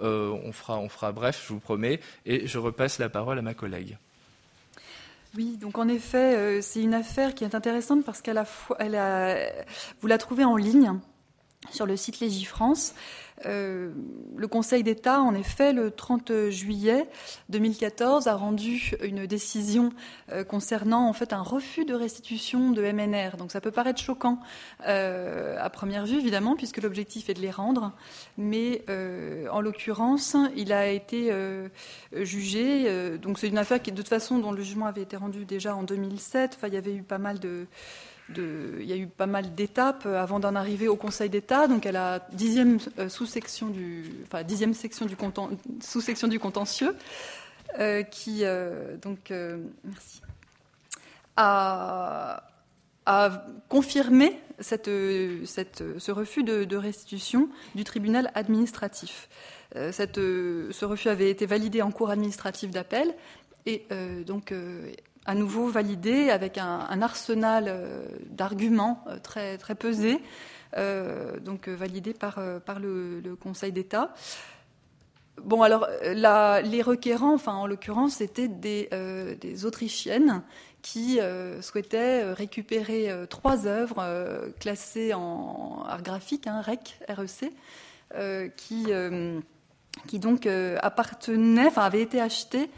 [0.00, 3.42] Euh, on, fera, on fera bref, je vous promets, et je repasse la parole à
[3.42, 3.98] ma collègue.
[5.36, 8.46] Oui, donc en effet, euh, c'est une affaire qui est intéressante parce qu'elle a,
[8.78, 9.36] elle a,
[10.00, 10.92] vous la trouvez en ligne
[11.70, 12.94] sur le site Légifrance.
[13.46, 13.92] Euh,
[14.36, 17.08] le Conseil d'État, en effet, le 30 juillet
[17.48, 19.92] 2014, a rendu une décision
[20.32, 23.36] euh, concernant en fait un refus de restitution de MNR.
[23.36, 24.38] Donc ça peut paraître choquant
[24.86, 27.92] euh, à première vue, évidemment, puisque l'objectif est de les rendre,
[28.36, 28.84] mais
[29.50, 31.32] en l'occurrence, il a été
[32.12, 33.18] jugé.
[33.18, 35.74] donc c'est une affaire qui, de toute façon, dont le jugement avait été rendu déjà
[35.74, 36.54] en 2007.
[36.56, 37.66] Enfin, il y avait eu pas mal de
[38.36, 41.92] il y a eu pas mal d'étapes avant d'en arriver au Conseil d'État, donc à
[41.92, 45.16] la dixième euh, sous-section du, enfin, dixième section du
[45.80, 46.94] sous-section du contentieux,
[47.78, 49.32] euh, qui euh, donc
[49.84, 50.20] merci,
[51.36, 52.42] a,
[53.68, 54.90] confirmé cette,
[55.46, 59.30] cette, ce refus de, restitution du tribunal administratif.
[59.74, 63.14] Ce refus avait été validé en cours administratif d'appel
[63.64, 63.86] et
[64.26, 64.52] donc
[65.28, 70.22] à nouveau validé avec un, arsenal euh, d'arguments euh, très, très pesés,
[70.78, 74.14] euh, donc validé par, par le, Conseil d'État.
[75.42, 78.88] Bon, alors, les requérants, enfin, en l'occurrence, c'était des,
[79.40, 80.42] des, Autrichiennes
[80.82, 81.20] qui
[81.60, 87.52] souhaitaient récupérer trois œuvres classées en art graphique, hein, REC, REC,
[88.56, 88.86] qui,
[90.08, 90.48] qui donc
[90.82, 92.68] appartenaient, enfin, avaient été achetées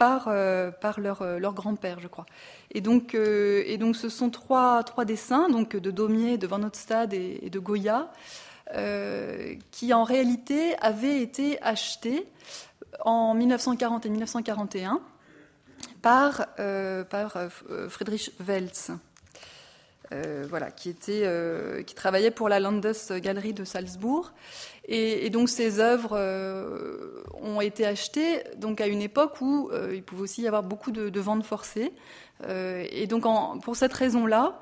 [0.00, 2.24] par, euh, euh, leur grand-père, je crois.
[2.70, 7.58] Et donc, euh, ce sont trois, dessins, donc de Daumier, de Van Nootstad et, de
[7.58, 8.10] Goya,
[9.70, 12.26] qui en réalité avaient été achetés
[13.00, 15.00] en 1940 et 1941
[16.00, 16.46] par,
[17.10, 17.36] par
[17.90, 18.92] Friedrich Welz.
[20.48, 21.24] Voilà, qui, était,
[21.86, 24.32] qui travaillait pour la Landesgalerie de Salzbourg.
[24.86, 26.18] Et, donc ces œuvres
[27.40, 31.20] ont été achetées donc à une époque où il pouvait aussi y avoir beaucoup de,
[31.20, 31.92] ventes forcées.
[32.48, 33.24] et donc
[33.62, 34.58] pour cette raison-là,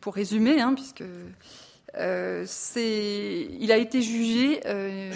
[0.00, 1.02] pour résumer, hein, puisque
[1.96, 2.44] euh,
[2.76, 5.10] il a été jugé euh,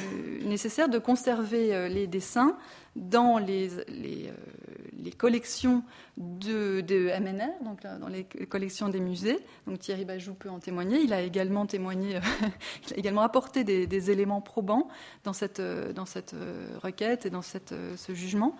[0.44, 2.56] nécessaire de conserver euh, les dessins
[2.96, 4.32] dans les, les,
[5.16, 5.82] collections
[6.16, 9.38] de, de, MNR, donc dans les collections des musées.
[9.66, 10.98] Donc Thierry Bajou peut en témoigner.
[11.00, 12.18] Il a également témoigné,
[12.88, 14.88] il a également apporté des, éléments probants
[15.24, 16.34] dans cette, dans cette
[16.82, 18.56] requête et dans cette, ce jugement.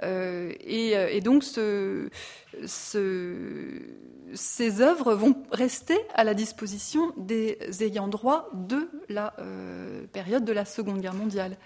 [0.00, 2.08] Et, et, donc ce,
[2.66, 3.36] ce
[4.34, 10.52] ces œuvres vont rester à la disposition des ayants droit de la euh, période de
[10.52, 11.56] la Seconde Guerre mondiale.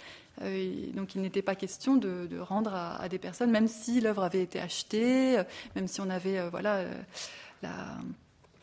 [0.43, 4.43] Euh, donc il n'était pas question de, rendre à, des personnes, même si l'œuvre avait
[4.43, 6.85] été achetée, euh, même si on avait voilà
[7.62, 7.97] la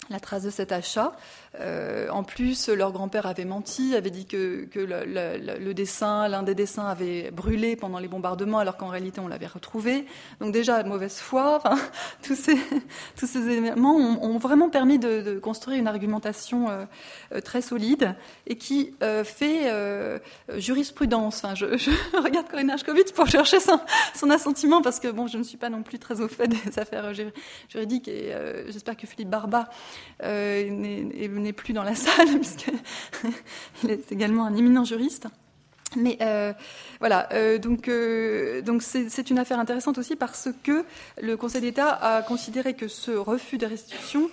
[0.10, 1.14] la trace de cet achat.
[1.60, 6.88] Euh, en plus, leur grand-père avait menti, avait dit que, le, dessin, l'un des dessins
[6.88, 10.06] avait brûlé pendant les bombardements, alors qu'en réalité on l'avait retrouvé.
[10.40, 11.44] Donc déjà, mauvaise foi.
[11.64, 11.80] Enfin,
[12.24, 12.58] tous, ces,
[13.16, 16.86] tous ces éléments ont, vraiment permis de, construire une argumentation euh,
[17.34, 18.16] euh, très solide
[18.48, 18.94] et qui
[19.24, 19.72] fait
[20.56, 21.44] jurisprudence.
[21.44, 21.66] Enfin, je,
[22.18, 23.80] regarde Corinne Ashkovitz pour chercher son,
[24.16, 26.58] son, assentiment, parce que bon, je ne suis pas non plus très au fait des
[26.80, 27.14] affaires
[27.70, 28.34] juridiques et
[28.70, 29.70] j'espère que Philippe Barba
[30.24, 35.28] euh, n'est plus dans la salle, puisqu'il est également un éminent juriste.
[35.96, 36.54] Mais euh,
[37.00, 37.88] voilà, euh, donc
[38.66, 40.86] donc c'est une affaire intéressante aussi parce que
[41.22, 44.32] le Conseil d'État a considéré que ce refus de restitution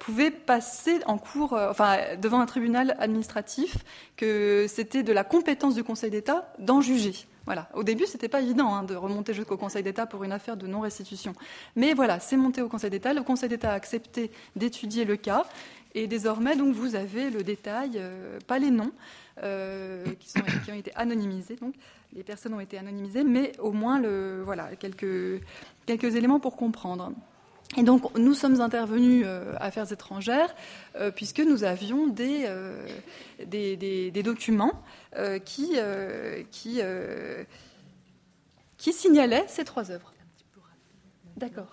[0.00, 3.76] pouvait passer en cours, enfin devant un tribunal administratif,
[4.16, 7.14] que c'était de la compétence du Conseil d'État d'en juger.
[7.46, 7.68] Voilà.
[7.74, 10.66] Au début, c'était pas évident hein, de remonter jusqu'au Conseil d'État pour une affaire de
[10.66, 11.32] non-restitution.
[11.76, 13.14] Mais voilà, c'est monté au Conseil d'État.
[13.14, 15.46] Le Conseil d'État a accepté d'étudier le cas.
[15.94, 18.92] Et désormais, donc, vous avez le détail, euh, pas les noms,
[19.42, 21.56] euh, qui, ont été anonymisés.
[21.56, 21.74] Donc,
[22.12, 24.02] les personnes ont été anonymisées, mais au moins,
[24.44, 25.40] voilà, quelques
[25.88, 27.12] éléments pour comprendre.
[27.76, 30.54] Et donc, nous sommes intervenus euh, Affaires étrangères
[30.96, 32.86] euh, puisque nous avions des, euh,
[33.44, 34.82] des, documents
[35.44, 35.76] qui,
[36.50, 36.80] qui,
[38.76, 40.12] qui signalaient ces trois œuvres.
[41.36, 41.68] D'accord.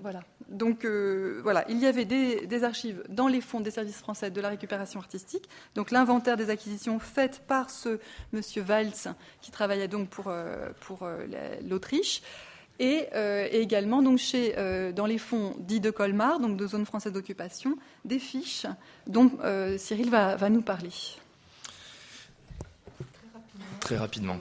[0.00, 0.22] Voilà.
[0.48, 4.48] Donc voilà, il y avait des, archives dans les fonds des services français de la
[4.48, 5.48] récupération artistique.
[5.74, 7.98] Donc l'inventaire des acquisitions faites par ce
[8.32, 10.32] monsieur Valls qui travaillait donc pour,
[10.80, 11.08] pour
[11.68, 12.22] l'Autriche.
[12.80, 16.86] Euh, et, également donc chez, euh, dans les fonds dits de Colmar, donc de zone
[16.86, 18.66] française d'occupation, des fiches
[19.06, 20.90] dont euh, Cyril va, va, nous parler.
[23.80, 24.38] Très rapidement.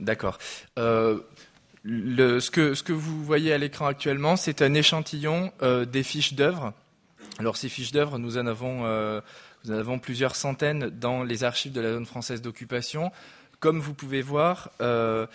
[0.00, 0.38] D'accord.
[0.76, 6.72] ce, que, ce que vous voyez à l'écran actuellement, c'est un échantillon des fiches d'œuvre.
[7.38, 8.82] Alors ces fiches d'œuvre, nous en avons,
[9.64, 13.12] nous en avons plusieurs centaines dans les archives de la zone française d'occupation.
[13.62, 15.28] Comme vous pouvez voir, euh,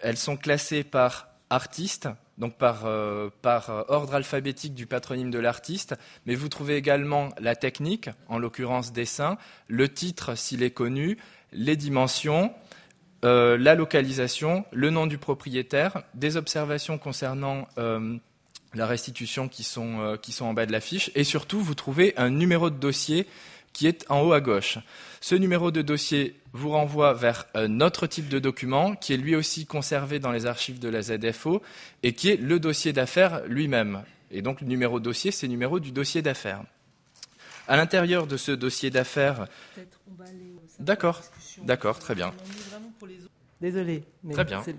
[0.00, 5.94] elles sont classées par artiste, donc par, euh, par, ordre alphabétique du patronyme de l'artiste,
[6.26, 9.38] mais vous trouvez également la technique, en l'occurrence dessin,
[9.68, 11.18] le titre s'il est connu,
[11.52, 12.52] les dimensions,
[13.24, 17.68] euh, la localisation, le nom du propriétaire, des observations concernant
[18.74, 22.12] la restitution qui sont, qui sont en bas de la fiche, et surtout vous trouvez
[22.16, 23.28] un numéro de dossier
[23.72, 24.78] qui est en haut à gauche.
[25.20, 29.34] Ce numéro de dossier vous renvoie vers un autre type de document qui est lui
[29.34, 31.62] aussi conservé dans les archives de la ZFO
[32.02, 34.02] et qui est le dossier d'affaires lui-même.
[34.30, 36.62] Et donc le numéro de dossier, c'est le numéro du dossier d'affaires.
[37.68, 39.46] À l'intérieur de ce dossier d'affaires.
[40.78, 41.22] D'accord,
[41.62, 42.32] d'accord, très bien.
[43.60, 44.34] Désolé, mais
[44.64, 44.74] c'est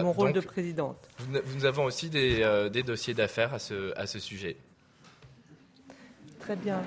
[0.00, 1.08] mon rôle de présidente.
[1.56, 4.56] Nous avons aussi des, euh, des dossiers d'affaires à ce, à ce sujet.
[6.38, 6.80] Très bien.